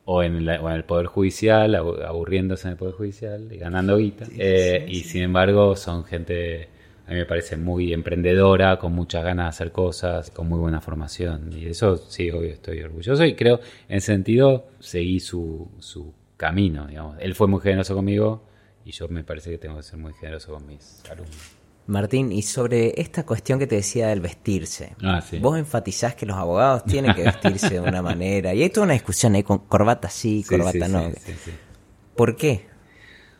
o, 0.05 0.23
en 0.23 0.45
la- 0.45 0.61
o 0.61 0.69
en 0.69 0.75
el 0.75 0.83
Poder 0.83 1.05
Judicial, 1.07 1.75
abu- 1.75 2.01
aburriéndose 2.01 2.67
en 2.67 2.71
el 2.73 2.77
Poder 2.77 2.93
Judicial 2.95 3.47
y 3.51 3.57
ganando 3.57 3.97
guita. 3.97 4.25
Eh, 4.37 4.85
y 4.87 5.01
sin 5.01 5.23
embargo, 5.23 5.75
son 5.75 6.03
gente, 6.05 6.69
a 7.07 7.11
mí 7.11 7.17
me 7.17 7.25
parece 7.25 7.55
muy 7.57 7.93
emprendedora, 7.93 8.77
con 8.77 8.93
muchas 8.93 9.23
ganas 9.23 9.45
de 9.45 9.49
hacer 9.49 9.71
cosas, 9.71 10.31
con 10.31 10.47
muy 10.47 10.59
buena 10.59 10.81
formación. 10.81 11.51
Y 11.55 11.67
eso 11.67 11.97
sí, 11.97 12.29
obvio, 12.31 12.49
estoy 12.51 12.81
orgulloso. 12.81 13.23
Y 13.25 13.35
creo, 13.35 13.59
en 13.89 14.01
sentido, 14.01 14.65
seguí 14.79 15.19
su, 15.19 15.67
su 15.79 16.13
camino. 16.37 16.87
Digamos. 16.87 17.17
Él 17.19 17.35
fue 17.35 17.47
muy 17.47 17.61
generoso 17.61 17.93
conmigo 17.95 18.41
y 18.85 18.91
yo 18.91 19.07
me 19.09 19.23
parece 19.23 19.49
que 19.51 19.57
tengo 19.57 19.75
que 19.77 19.83
ser 19.83 19.97
muy 19.99 20.13
generoso 20.13 20.53
con 20.53 20.65
mis 20.67 21.03
alumnos. 21.09 21.35
Martín, 21.87 22.31
y 22.31 22.41
sobre 22.41 22.99
esta 22.99 23.25
cuestión 23.25 23.59
que 23.59 23.67
te 23.67 23.75
decía 23.75 24.07
del 24.07 24.19
vestirse, 24.21 24.95
Ah, 25.03 25.21
sí. 25.21 25.37
vos 25.37 25.57
enfatizás 25.57 26.15
que 26.15 26.25
los 26.25 26.35
abogados 26.35 26.83
tienen 26.85 27.13
que 27.13 27.23
vestirse 27.23 27.69
de 27.75 27.81
una 27.81 28.01
manera, 28.01 28.53
y 28.55 28.63
hay 28.63 28.69
toda 28.69 28.85
una 28.85 28.93
discusión 28.93 29.35
ahí 29.35 29.43
con 29.43 29.59
corbata 29.59 30.09
sí, 30.09 30.41
Sí, 30.43 30.49
corbata 30.49 30.85
sí, 30.87 30.91
no. 30.91 31.09
sí, 31.11 31.15
sí, 31.25 31.33
sí. 31.45 31.51
¿Por 32.15 32.35
qué? 32.35 32.65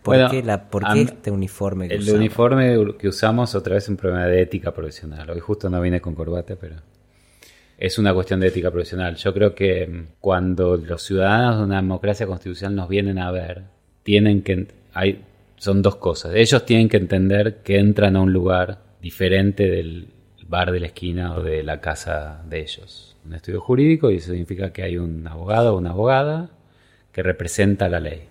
¿Por 0.03 0.15
Bueno, 0.15 0.29
qué, 0.29 0.43
la, 0.43 0.69
por 0.69 0.83
qué 0.93 1.01
este 1.01 1.31
uniforme 1.31 1.87
que 1.87 1.95
El 1.95 2.01
usamos? 2.01 2.19
uniforme 2.19 2.77
que 2.99 3.07
usamos 3.07 3.55
otra 3.55 3.73
vez 3.75 3.83
es 3.85 3.89
un 3.89 3.97
problema 3.97 4.27
de 4.27 4.41
ética 4.43 4.71
profesional. 4.71 5.27
Hoy 5.31 5.39
justo 5.39 5.67
no 5.69 5.81
vine 5.81 5.99
con 5.99 6.13
corbata, 6.13 6.55
pero 6.55 6.75
es 7.79 7.97
una 7.97 8.13
cuestión 8.13 8.39
de 8.39 8.47
ética 8.47 8.69
profesional. 8.69 9.15
Yo 9.15 9.33
creo 9.33 9.55
que 9.55 9.87
mm, 9.87 10.07
cuando 10.21 10.77
los 10.77 11.01
ciudadanos 11.01 11.57
de 11.57 11.63
una 11.63 11.77
democracia 11.77 12.27
constitucional 12.27 12.75
nos 12.75 12.89
vienen 12.89 13.17
a 13.17 13.31
ver, 13.31 13.63
tienen 14.03 14.43
que 14.43 14.67
hay 14.93 15.23
son 15.65 15.81
dos 15.81 15.97
cosas. 15.97 16.33
Ellos 16.35 16.65
tienen 16.65 16.87
que 16.87 16.97
entender 16.97 17.61
que 17.63 17.77
entran 17.77 18.15
a 18.15 18.21
un 18.21 18.31
lugar 18.31 18.83
diferente 19.01 19.67
del 19.69 20.07
bar 20.47 20.71
de 20.71 20.79
la 20.79 20.87
esquina 20.87 21.35
o 21.35 21.41
de 21.41 21.63
la 21.63 21.81
casa 21.81 22.43
de 22.47 22.61
ellos. 22.61 23.17
Un 23.25 23.33
estudio 23.33 23.59
jurídico 23.59 24.11
y 24.11 24.17
eso 24.17 24.31
significa 24.31 24.71
que 24.71 24.83
hay 24.83 24.97
un 24.97 25.27
abogado 25.27 25.73
o 25.73 25.77
una 25.77 25.89
abogada 25.89 26.51
que 27.11 27.23
representa 27.23 27.89
la 27.89 27.99
ley. 27.99 28.27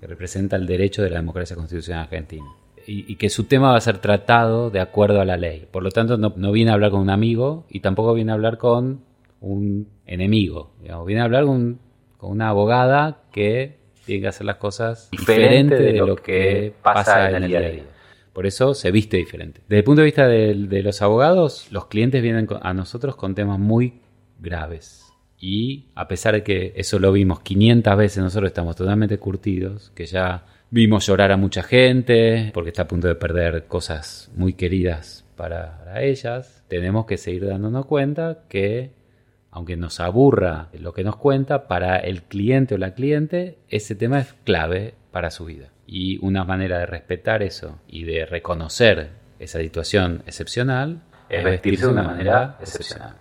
que 0.00 0.06
representa 0.08 0.56
el 0.56 0.66
derecho 0.66 1.02
de 1.02 1.10
la 1.10 1.18
democracia 1.18 1.54
constitucional 1.54 2.04
argentina. 2.04 2.46
Y, 2.84 3.12
y 3.12 3.14
que 3.14 3.28
su 3.30 3.44
tema 3.44 3.70
va 3.70 3.76
a 3.76 3.80
ser 3.80 3.98
tratado 3.98 4.70
de 4.70 4.80
acuerdo 4.80 5.20
a 5.20 5.24
la 5.24 5.36
ley. 5.36 5.68
Por 5.70 5.84
lo 5.84 5.90
tanto, 5.90 6.16
no, 6.18 6.32
no 6.36 6.50
viene 6.50 6.72
a 6.72 6.74
hablar 6.74 6.90
con 6.90 7.00
un 7.00 7.10
amigo 7.10 7.64
y 7.70 7.78
tampoco 7.78 8.12
viene 8.12 8.32
a 8.32 8.34
hablar 8.34 8.58
con 8.58 9.02
un 9.40 9.88
enemigo. 10.04 10.72
Digamos, 10.80 11.06
viene 11.06 11.22
a 11.22 11.26
hablar 11.26 11.44
con, 11.44 11.78
con 12.16 12.32
una 12.32 12.48
abogada 12.48 13.22
que 13.30 13.81
tiene 14.04 14.22
que 14.22 14.28
hacer 14.28 14.46
las 14.46 14.56
cosas 14.56 15.10
diferente 15.10 15.76
de 15.76 15.98
lo 15.98 16.16
que 16.16 16.72
pasa 16.82 17.30
en 17.30 17.42
el 17.42 17.48
día 17.48 17.58
a 17.58 17.62
día. 17.62 17.82
Por 18.32 18.46
eso 18.46 18.74
se 18.74 18.90
viste 18.90 19.18
diferente. 19.18 19.60
Desde 19.68 19.78
el 19.78 19.84
punto 19.84 20.00
de 20.00 20.06
vista 20.06 20.26
de, 20.26 20.54
de 20.54 20.82
los 20.82 21.02
abogados, 21.02 21.66
los 21.70 21.86
clientes 21.86 22.22
vienen 22.22 22.48
a 22.62 22.72
nosotros 22.72 23.14
con 23.14 23.34
temas 23.34 23.58
muy 23.58 24.00
graves. 24.38 25.12
Y 25.38 25.86
a 25.94 26.08
pesar 26.08 26.34
de 26.34 26.42
que 26.42 26.72
eso 26.76 26.98
lo 26.98 27.12
vimos 27.12 27.40
500 27.40 27.96
veces, 27.96 28.22
nosotros 28.22 28.48
estamos 28.48 28.76
totalmente 28.76 29.18
curtidos, 29.18 29.90
que 29.94 30.06
ya 30.06 30.46
vimos 30.70 31.06
llorar 31.06 31.32
a 31.32 31.36
mucha 31.36 31.62
gente 31.62 32.50
porque 32.54 32.70
está 32.70 32.82
a 32.82 32.88
punto 32.88 33.06
de 33.06 33.14
perder 33.14 33.66
cosas 33.66 34.30
muy 34.34 34.54
queridas 34.54 35.24
para, 35.36 35.78
para 35.78 36.02
ellas, 36.02 36.64
tenemos 36.68 37.04
que 37.04 37.18
seguir 37.18 37.46
dándonos 37.46 37.84
cuenta 37.86 38.44
que 38.48 38.90
aunque 39.52 39.76
nos 39.76 40.00
aburra 40.00 40.68
lo 40.72 40.92
que 40.92 41.04
nos 41.04 41.16
cuenta, 41.16 41.68
para 41.68 41.98
el 41.98 42.22
cliente 42.22 42.74
o 42.74 42.78
la 42.78 42.94
cliente 42.94 43.58
ese 43.68 43.94
tema 43.94 44.18
es 44.18 44.34
clave 44.44 44.94
para 45.12 45.30
su 45.30 45.44
vida. 45.44 45.68
Y 45.86 46.18
una 46.24 46.44
manera 46.44 46.78
de 46.78 46.86
respetar 46.86 47.42
eso 47.42 47.78
y 47.86 48.04
de 48.04 48.24
reconocer 48.24 49.10
esa 49.38 49.60
situación 49.60 50.22
excepcional 50.26 51.02
es 51.28 51.44
vestirse 51.44 51.86
de 51.86 51.92
una 51.92 52.02
manera 52.02 52.56
excepcional. 52.60 53.16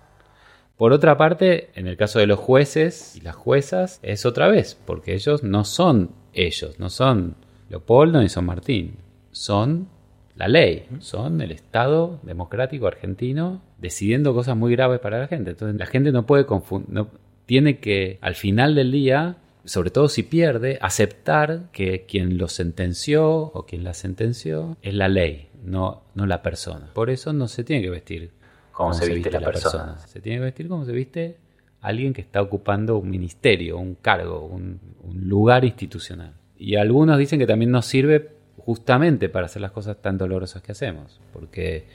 Por 0.78 0.94
otra 0.94 1.18
parte, 1.18 1.70
en 1.76 1.86
el 1.86 1.98
caso 1.98 2.20
de 2.20 2.28
los 2.28 2.40
jueces 2.40 3.16
y 3.16 3.22
las 3.22 3.36
juezas, 3.36 4.00
es 4.02 4.26
otra 4.26 4.48
vez, 4.48 4.80
porque 4.86 5.14
ellos 5.14 5.44
no 5.44 5.66
son 5.66 6.12
ellos, 6.34 6.80
no 6.80 6.90
son 6.90 7.36
Leopoldo 7.70 8.22
ni 8.22 8.30
son 8.30 8.46
Martín, 8.46 8.98
son 9.32 9.90
la 10.36 10.48
ley, 10.48 10.88
son 11.00 11.42
el 11.42 11.52
Estado 11.52 12.20
democrático 12.24 12.88
argentino 12.88 13.62
decidiendo 13.78 14.34
cosas 14.34 14.56
muy 14.56 14.72
graves 14.74 15.00
para 15.00 15.20
la 15.20 15.28
gente. 15.28 15.52
Entonces 15.52 15.78
la 15.78 15.86
gente 15.86 16.12
no 16.12 16.26
puede 16.26 16.46
confundir, 16.46 16.94
no, 16.94 17.10
tiene 17.46 17.80
que 17.80 18.18
al 18.22 18.36
final 18.36 18.76
del 18.76 18.92
día, 18.92 19.38
sobre 19.66 19.90
todo 19.90 20.08
si 20.08 20.24
pierde, 20.24 20.78
aceptar 20.82 21.70
que 21.72 22.06
quien 22.06 22.38
lo 22.38 22.48
sentenció 22.48 23.28
o 23.28 23.66
quien 23.66 23.84
la 23.84 23.94
sentenció 23.94 24.78
es 24.82 24.94
la 24.94 25.10
ley, 25.10 25.50
no, 25.64 26.04
no 26.16 26.26
la 26.26 26.42
persona. 26.42 26.92
Por 26.94 27.10
eso 27.10 27.34
no 27.34 27.48
se 27.48 27.64
tiene 27.64 27.82
que 27.82 27.90
vestir 27.90 28.32
Como 28.72 28.94
se 28.94 29.14
viste 29.14 29.32
la 29.32 29.42
persona. 29.42 30.00
Se 30.00 30.22
tiene 30.22 30.40
que 30.40 30.46
vestir 30.46 30.68
como 30.68 30.86
se 30.86 30.94
viste 30.94 31.38
alguien 31.82 32.14
que 32.14 32.22
está 32.22 32.42
ocupando 32.42 32.98
un 32.98 33.10
ministerio, 33.10 33.78
un 33.78 33.96
cargo, 33.96 34.46
un, 34.46 34.80
un 35.04 35.28
lugar 35.28 35.66
institucional. 35.66 36.36
Y 36.58 36.76
algunos 36.76 37.18
dicen 37.18 37.40
que 37.40 37.48
también 37.48 37.72
nos 37.72 37.86
sirve 37.86 38.41
justamente 38.66 39.30
para 39.30 39.46
hacer 39.46 39.62
las 39.62 39.72
cosas 39.72 40.02
tan 40.02 40.18
dolorosas 40.18 40.62
que 40.62 40.72
hacemos. 40.72 41.20
Porque 41.34 41.88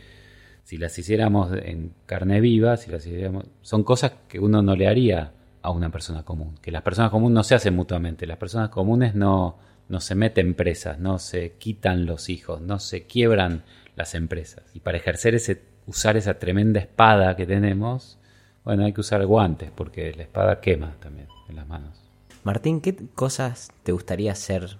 si 0.64 0.78
las 0.78 0.98
hiciéramos 0.98 1.52
en 1.52 1.92
carne 2.06 2.40
viva, 2.40 2.76
si 2.76 2.90
las 2.90 3.06
hiciéramos, 3.06 3.44
son 3.62 3.84
cosas 3.84 4.12
que 4.28 4.40
uno 4.40 4.62
no 4.62 4.76
le 4.76 4.88
haría 4.88 5.32
a 5.62 5.70
una 5.70 5.90
persona 5.90 6.24
común. 6.24 6.58
Que 6.60 6.70
las 6.70 6.82
personas 6.82 7.10
comunes 7.10 7.34
no 7.34 7.44
se 7.44 7.54
hacen 7.54 7.74
mutuamente. 7.74 8.26
Las 8.26 8.38
personas 8.38 8.70
comunes 8.70 9.14
no, 9.14 9.58
no 9.88 10.00
se 10.00 10.14
meten 10.14 10.54
presas, 10.54 10.98
no 10.98 11.18
se 11.18 11.52
quitan 11.52 12.06
los 12.06 12.28
hijos, 12.28 12.60
no 12.60 12.78
se 12.78 13.06
quiebran 13.06 13.62
las 13.96 14.14
empresas. 14.14 14.64
Y 14.74 14.80
para 14.80 14.98
ejercer 14.98 15.34
ese, 15.34 15.62
usar 15.86 16.16
esa 16.16 16.38
tremenda 16.38 16.80
espada 16.80 17.36
que 17.36 17.46
tenemos, 17.46 18.18
bueno, 18.64 18.84
hay 18.84 18.92
que 18.92 19.00
usar 19.00 19.24
guantes, 19.26 19.70
porque 19.74 20.12
la 20.14 20.24
espada 20.24 20.60
quema 20.60 20.96
también 21.00 21.28
en 21.48 21.56
las 21.56 21.66
manos. 21.66 22.00
Martín, 22.44 22.80
¿qué 22.80 22.96
cosas 23.14 23.70
te 23.82 23.92
gustaría 23.92 24.32
hacer 24.32 24.78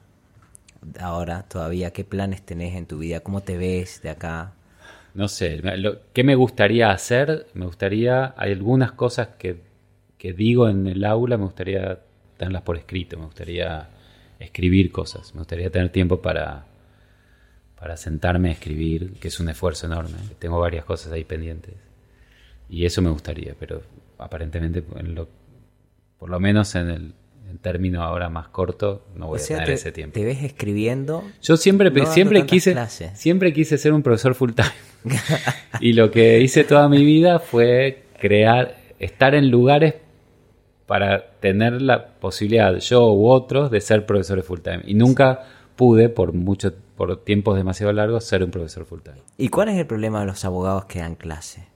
ahora 1.00 1.42
todavía? 1.42 1.92
¿Qué 1.92 2.04
planes 2.04 2.42
tenés 2.42 2.74
en 2.74 2.86
tu 2.86 2.98
vida? 2.98 3.20
¿Cómo 3.20 3.42
te 3.42 3.56
ves 3.56 4.02
de 4.02 4.10
acá? 4.10 4.52
No 5.14 5.28
sé, 5.28 5.62
¿qué 6.12 6.24
me 6.24 6.34
gustaría 6.34 6.90
hacer? 6.90 7.46
Me 7.54 7.64
gustaría, 7.64 8.34
hay 8.36 8.52
algunas 8.52 8.92
cosas 8.92 9.28
que, 9.38 9.60
que 10.18 10.32
digo 10.32 10.68
en 10.68 10.86
el 10.86 11.04
aula, 11.04 11.38
me 11.38 11.44
gustaría 11.44 12.00
tenerlas 12.36 12.62
por 12.62 12.76
escrito, 12.76 13.16
me 13.16 13.24
gustaría 13.24 13.88
escribir 14.38 14.92
cosas, 14.92 15.34
me 15.34 15.40
gustaría 15.40 15.70
tener 15.70 15.90
tiempo 15.90 16.20
para, 16.20 16.66
para 17.78 17.96
sentarme 17.96 18.50
a 18.50 18.52
escribir, 18.52 19.14
que 19.14 19.28
es 19.28 19.40
un 19.40 19.48
esfuerzo 19.48 19.86
enorme. 19.86 20.18
Tengo 20.38 20.58
varias 20.58 20.84
cosas 20.84 21.12
ahí 21.12 21.24
pendientes. 21.24 21.74
Y 22.68 22.84
eso 22.84 23.00
me 23.00 23.10
gustaría, 23.10 23.54
pero 23.58 23.82
aparentemente, 24.18 24.84
en 24.96 25.14
lo, 25.14 25.28
por 26.18 26.28
lo 26.28 26.40
menos 26.40 26.74
en 26.74 26.90
el 26.90 27.14
en 27.50 27.58
término 27.58 28.02
ahora 28.02 28.28
más 28.28 28.48
corto, 28.48 29.06
no 29.14 29.28
voy 29.28 29.36
o 29.36 29.38
sea, 29.38 29.56
a 29.56 29.60
tener 29.60 29.68
te, 29.68 29.74
ese 29.74 29.92
tiempo. 29.92 30.14
te 30.14 30.24
ves 30.24 30.42
escribiendo. 30.42 31.22
Yo 31.42 31.56
siempre, 31.56 31.90
no 31.90 32.06
siempre 32.06 32.46
quise, 32.46 32.72
clases. 32.72 33.18
siempre 33.18 33.52
quise 33.52 33.78
ser 33.78 33.92
un 33.92 34.02
profesor 34.02 34.34
full 34.34 34.52
time. 34.52 34.68
y 35.80 35.92
lo 35.92 36.10
que 36.10 36.40
hice 36.40 36.64
toda 36.64 36.88
mi 36.88 37.04
vida 37.04 37.38
fue 37.38 38.04
crear, 38.18 38.76
estar 38.98 39.34
en 39.34 39.50
lugares 39.50 39.94
para 40.86 41.30
tener 41.40 41.82
la 41.82 42.06
posibilidad, 42.06 42.76
yo 42.76 43.12
u 43.12 43.28
otros, 43.28 43.70
de 43.70 43.80
ser 43.80 44.06
profesores 44.06 44.44
full 44.44 44.60
time. 44.60 44.82
Y 44.84 44.94
nunca 44.94 45.42
pude, 45.74 46.08
por 46.08 46.32
mucho, 46.32 46.72
por 46.96 47.24
tiempos 47.24 47.56
demasiado 47.56 47.92
largos, 47.92 48.24
ser 48.24 48.42
un 48.42 48.50
profesor 48.50 48.84
full 48.84 49.00
time. 49.00 49.18
¿Y 49.36 49.48
cuál 49.48 49.68
es 49.68 49.76
el 49.76 49.86
problema 49.86 50.20
de 50.20 50.26
los 50.26 50.44
abogados 50.44 50.86
que 50.86 51.00
dan 51.00 51.14
clase? 51.14 51.66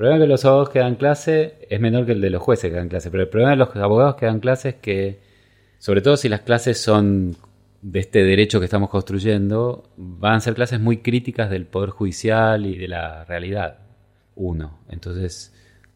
El 0.00 0.04
problema 0.04 0.22
de 0.22 0.28
los 0.28 0.46
abogados 0.46 0.70
que 0.70 0.78
dan 0.78 0.94
clase 0.94 1.56
es 1.68 1.78
menor 1.78 2.06
que 2.06 2.12
el 2.12 2.22
de 2.22 2.30
los 2.30 2.42
jueces 2.42 2.70
que 2.70 2.76
dan 2.78 2.88
clase, 2.88 3.10
pero 3.10 3.24
el 3.24 3.28
problema 3.28 3.50
de 3.50 3.58
los 3.58 3.76
abogados 3.76 4.14
que 4.14 4.24
dan 4.24 4.40
clase 4.40 4.70
es 4.70 4.74
que, 4.76 5.20
sobre 5.78 6.00
todo 6.00 6.16
si 6.16 6.30
las 6.30 6.40
clases 6.40 6.80
son 6.80 7.36
de 7.82 8.00
este 8.00 8.24
derecho 8.24 8.60
que 8.60 8.64
estamos 8.64 8.88
construyendo, 8.88 9.90
van 9.98 10.36
a 10.36 10.40
ser 10.40 10.54
clases 10.54 10.80
muy 10.80 11.02
críticas 11.02 11.50
del 11.50 11.66
Poder 11.66 11.90
Judicial 11.90 12.64
y 12.64 12.78
de 12.78 12.88
la 12.88 13.26
realidad. 13.26 13.80
Uno. 14.36 14.78
Entonces, 14.88 15.52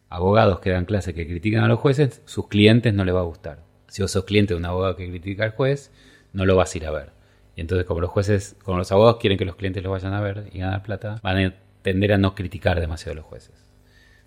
abogados 0.07 0.59
que 0.59 0.69
dan 0.69 0.85
clase 0.85 1.15
que 1.15 1.25
critican 1.25 1.63
a 1.63 1.67
los 1.67 1.79
jueces, 1.79 2.21
sus 2.25 2.47
clientes 2.47 2.93
no 2.93 3.05
les 3.05 3.15
va 3.15 3.21
a 3.21 3.23
gustar. 3.23 3.63
Si 3.87 4.03
vos 4.03 4.11
sos 4.11 4.25
cliente 4.25 4.53
de 4.53 4.59
un 4.59 4.65
abogado 4.67 4.95
que 4.97 5.09
critica 5.09 5.45
al 5.45 5.53
juez, 5.53 5.91
no 6.31 6.45
lo 6.45 6.55
vas 6.55 6.75
a 6.75 6.77
ir 6.77 6.85
a 6.85 6.91
ver. 6.91 7.09
Y 7.55 7.61
entonces, 7.61 7.87
como 7.87 8.01
los 8.01 8.11
jueces, 8.11 8.55
como 8.63 8.77
los 8.77 8.91
abogados 8.91 9.17
quieren 9.19 9.39
que 9.39 9.45
los 9.45 9.55
clientes 9.55 9.81
los 9.81 9.91
vayan 9.91 10.13
a 10.13 10.21
ver 10.21 10.51
y 10.53 10.59
ganar 10.59 10.83
plata, 10.83 11.19
van 11.23 11.43
a 11.43 11.55
tender 11.81 12.13
a 12.13 12.19
no 12.19 12.35
criticar 12.35 12.79
demasiado 12.79 13.13
a 13.13 13.15
los 13.15 13.25
jueces. 13.25 13.64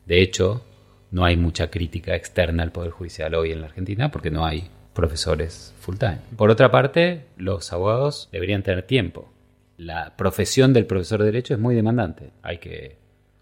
De 0.08 0.22
hecho, 0.22 0.64
no 1.10 1.26
hay 1.26 1.36
mucha 1.36 1.70
crítica 1.70 2.16
externa 2.16 2.62
al 2.62 2.72
Poder 2.72 2.92
Judicial 2.92 3.34
hoy 3.34 3.52
en 3.52 3.60
la 3.60 3.66
Argentina 3.66 4.10
porque 4.10 4.30
no 4.30 4.46
hay 4.46 4.70
profesores 4.94 5.74
full 5.80 5.96
time. 5.98 6.20
Por 6.34 6.48
otra 6.48 6.70
parte, 6.70 7.26
los 7.36 7.70
abogados 7.74 8.30
deberían 8.32 8.62
tener 8.62 8.84
tiempo. 8.84 9.30
La 9.76 10.16
profesión 10.16 10.72
del 10.72 10.86
profesor 10.86 11.18
de 11.20 11.26
Derecho 11.26 11.52
es 11.52 11.60
muy 11.60 11.74
demandante. 11.74 12.30
Hay 12.42 12.56
que 12.56 12.96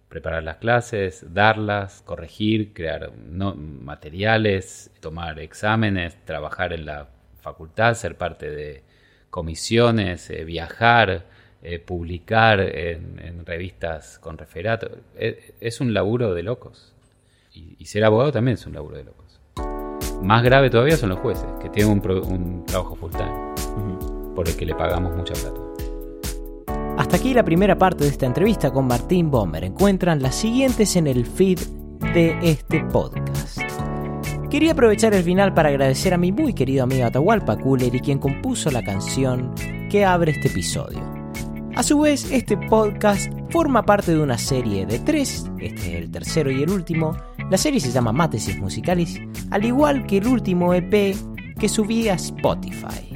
preparar 0.08 0.42
las 0.42 0.56
clases, 0.56 1.32
darlas, 1.32 2.02
corregir, 2.04 2.72
crear 2.72 3.12
materiales, 3.16 4.90
tomar 4.98 5.38
exámenes, 5.38 6.16
trabajar 6.24 6.72
en 6.72 6.84
la 6.84 7.10
facultad, 7.42 7.94
ser 7.94 8.16
parte 8.16 8.50
de 8.50 8.82
comisiones, 9.30 10.30
eh, 10.30 10.44
viajar, 10.44 11.26
eh, 11.68 11.80
publicar 11.80 12.60
en, 12.60 13.18
en 13.18 13.44
revistas 13.44 14.18
con 14.20 14.38
referato. 14.38 14.88
Es, 15.18 15.36
es 15.60 15.80
un 15.80 15.92
laburo 15.92 16.32
de 16.32 16.44
locos. 16.44 16.94
Y, 17.52 17.74
y 17.78 17.86
ser 17.86 18.04
abogado 18.04 18.30
también 18.32 18.54
es 18.54 18.66
un 18.66 18.74
laburo 18.74 18.96
de 18.96 19.04
locos. 19.04 19.40
Más 20.22 20.42
grave 20.42 20.70
todavía 20.70 20.96
son 20.96 21.08
los 21.08 21.18
jueces, 21.18 21.46
que 21.60 21.68
tienen 21.68 21.92
un, 21.92 22.00
pro- 22.00 22.22
un 22.22 22.64
trabajo 22.64 22.94
full 22.94 23.10
time, 23.10 24.34
por 24.34 24.48
el 24.48 24.56
que 24.56 24.64
le 24.64 24.74
pagamos 24.74 25.14
mucha 25.16 25.34
plata. 25.34 25.60
Hasta 26.96 27.16
aquí 27.16 27.34
la 27.34 27.44
primera 27.44 27.76
parte 27.76 28.04
de 28.04 28.10
esta 28.10 28.26
entrevista 28.26 28.70
con 28.70 28.86
Martín 28.86 29.30
Bomber. 29.30 29.64
Encuentran 29.64 30.22
las 30.22 30.34
siguientes 30.34 30.96
en 30.96 31.06
el 31.06 31.26
feed 31.26 31.58
de 32.14 32.38
este 32.42 32.84
podcast. 32.84 33.60
Quería 34.50 34.72
aprovechar 34.72 35.12
el 35.12 35.22
final 35.22 35.52
para 35.52 35.68
agradecer 35.70 36.14
a 36.14 36.18
mi 36.18 36.30
muy 36.32 36.54
querido 36.54 36.84
amigo 36.84 37.04
Atahualpa 37.04 37.58
Cooler 37.58 37.94
y 37.94 38.00
quien 38.00 38.18
compuso 38.18 38.70
la 38.70 38.82
canción 38.82 39.52
que 39.90 40.04
abre 40.04 40.32
este 40.32 40.48
episodio. 40.48 41.15
A 41.76 41.82
su 41.82 42.00
vez, 42.00 42.32
este 42.32 42.56
podcast 42.56 43.30
forma 43.50 43.84
parte 43.84 44.12
de 44.12 44.22
una 44.22 44.38
serie 44.38 44.86
de 44.86 44.98
tres, 44.98 45.44
este 45.58 45.90
es 45.90 46.02
el 46.04 46.10
tercero 46.10 46.50
y 46.50 46.62
el 46.62 46.70
último. 46.70 47.14
La 47.50 47.58
serie 47.58 47.80
se 47.80 47.92
llama 47.92 48.12
Mátesis 48.12 48.58
Musicalis, 48.58 49.20
al 49.50 49.62
igual 49.62 50.06
que 50.06 50.16
el 50.16 50.26
último 50.26 50.72
EP 50.72 51.14
que 51.58 51.68
subí 51.68 52.08
a 52.08 52.14
Spotify. 52.14 53.12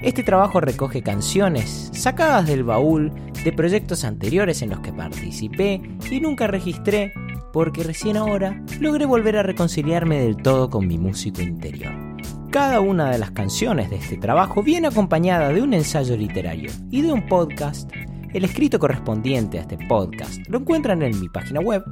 Este 0.00 0.22
trabajo 0.22 0.58
recoge 0.58 1.02
canciones 1.02 1.90
sacadas 1.92 2.46
del 2.46 2.64
baúl 2.64 3.12
de 3.44 3.52
proyectos 3.52 4.04
anteriores 4.04 4.62
en 4.62 4.70
los 4.70 4.80
que 4.80 4.94
participé 4.94 5.82
y 6.10 6.20
nunca 6.20 6.46
registré 6.46 7.12
porque 7.52 7.82
recién 7.82 8.16
ahora 8.16 8.58
logré 8.80 9.04
volver 9.04 9.36
a 9.36 9.42
reconciliarme 9.42 10.18
del 10.18 10.38
todo 10.38 10.70
con 10.70 10.88
mi 10.88 10.96
músico 10.96 11.42
interior. 11.42 12.15
Cada 12.56 12.80
una 12.80 13.10
de 13.10 13.18
las 13.18 13.32
canciones 13.32 13.90
de 13.90 13.96
este 13.96 14.16
trabajo 14.16 14.62
viene 14.62 14.86
acompañada 14.86 15.50
de 15.50 15.60
un 15.60 15.74
ensayo 15.74 16.16
literario 16.16 16.70
y 16.90 17.02
de 17.02 17.12
un 17.12 17.28
podcast. 17.28 17.92
El 18.32 18.46
escrito 18.46 18.78
correspondiente 18.78 19.58
a 19.58 19.60
este 19.60 19.76
podcast 19.86 20.38
lo 20.48 20.60
encuentran 20.60 21.02
en 21.02 21.20
mi 21.20 21.28
página 21.28 21.60
web 21.60 21.84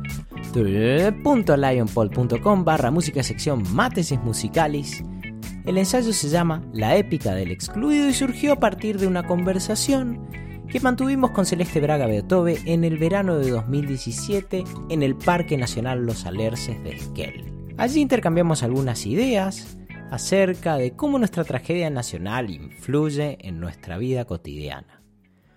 www.lionpol.com 0.55 2.65
barra 2.65 2.91
música 2.91 3.23
sección 3.23 3.63
Mátesis 3.75 4.19
Musicalis 4.21 5.05
El 5.67 5.77
ensayo 5.77 6.15
se 6.15 6.31
llama 6.31 6.63
La 6.73 6.97
épica 6.97 7.35
del 7.35 7.53
excluido 7.53 8.09
y 8.09 8.15
surgió 8.15 8.55
a 8.55 8.59
partir 8.59 8.99
de 8.99 9.07
una 9.07 9.25
conversación 9.25 10.27
que 10.71 10.81
mantuvimos 10.81 11.33
con 11.33 11.45
Celeste 11.45 11.83
Braga 11.83 12.07
Beethoven 12.07 12.57
en 12.65 12.85
el 12.85 12.97
verano 12.97 13.37
de 13.37 13.51
2017 13.51 14.65
en 14.89 15.03
el 15.03 15.15
Parque 15.15 15.59
Nacional 15.59 16.07
Los 16.07 16.25
Alerces 16.25 16.83
de 16.83 16.95
Esquel. 16.95 17.53
Allí 17.77 18.01
intercambiamos 18.01 18.63
algunas 18.63 19.05
ideas 19.05 19.77
acerca 20.15 20.77
de 20.77 20.97
cómo 20.97 21.19
nuestra 21.19 21.45
tragedia 21.45 21.91
nacional 21.91 22.51
influye 22.51 23.39
en 23.41 23.61
nuestra 23.61 23.99
vida 23.99 24.25
cotidiana. 24.25 25.03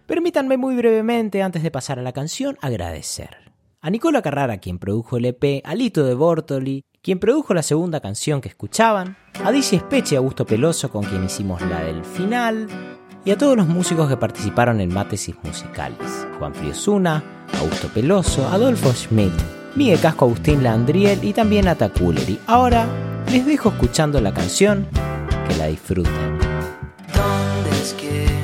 Permítanme 0.06 0.58
muy 0.58 0.76
brevemente, 0.76 1.42
antes 1.42 1.64
de 1.64 1.72
pasar 1.72 2.00
a 2.00 2.02
la 2.04 2.14
canción, 2.14 2.58
agradecer 2.62 3.48
a 3.82 3.90
Nicola 3.90 4.22
Carrara, 4.22 4.58
quien 4.58 4.80
produjo 4.80 5.18
el 5.18 5.26
EP, 5.26 5.62
a 5.64 5.76
Lito 5.76 6.04
de 6.04 6.14
Bortoli, 6.14 6.84
quien 7.02 7.20
produjo 7.20 7.54
la 7.54 7.64
segunda 7.64 8.02
canción 8.02 8.42
que 8.42 8.50
escuchaban, 8.50 9.16
a 9.44 9.52
Dizzy 9.52 9.80
Speche 9.80 10.16
y 10.16 10.18
Augusto 10.18 10.46
Peloso, 10.46 10.90
con 10.90 11.04
quien 11.04 11.24
hicimos 11.24 11.62
la 11.62 11.84
del 11.84 12.04
final, 12.04 12.68
y 13.24 13.32
a 13.32 13.38
todos 13.38 13.56
los 13.56 13.68
músicos 13.68 14.10
que 14.10 14.18
participaron 14.18 14.82
en 14.82 14.94
Mátesis 14.94 15.36
Musicales, 15.44 16.28
Juan 16.40 16.54
Friosuna, 16.54 17.46
Augusto 17.60 17.88
Peloso, 17.94 18.48
Adolfo 18.48 18.92
Schmidt, 18.92 19.32
Miguel 19.78 20.00
Casco 20.00 20.26
Agustín 20.26 20.64
Landriel 20.64 21.24
y 21.24 21.34
también 21.34 21.68
a 21.68 21.76
Taculeri. 21.76 22.40
Ahora 22.48 22.88
les 23.32 23.46
dejo 23.46 23.70
escuchando 23.70 24.20
la 24.20 24.34
canción, 24.34 24.88
que 25.48 25.56
la 25.56 25.68
disfruten. 25.68 26.40
¿Dónde 27.14 27.70
es 27.80 27.94
que 27.94 28.37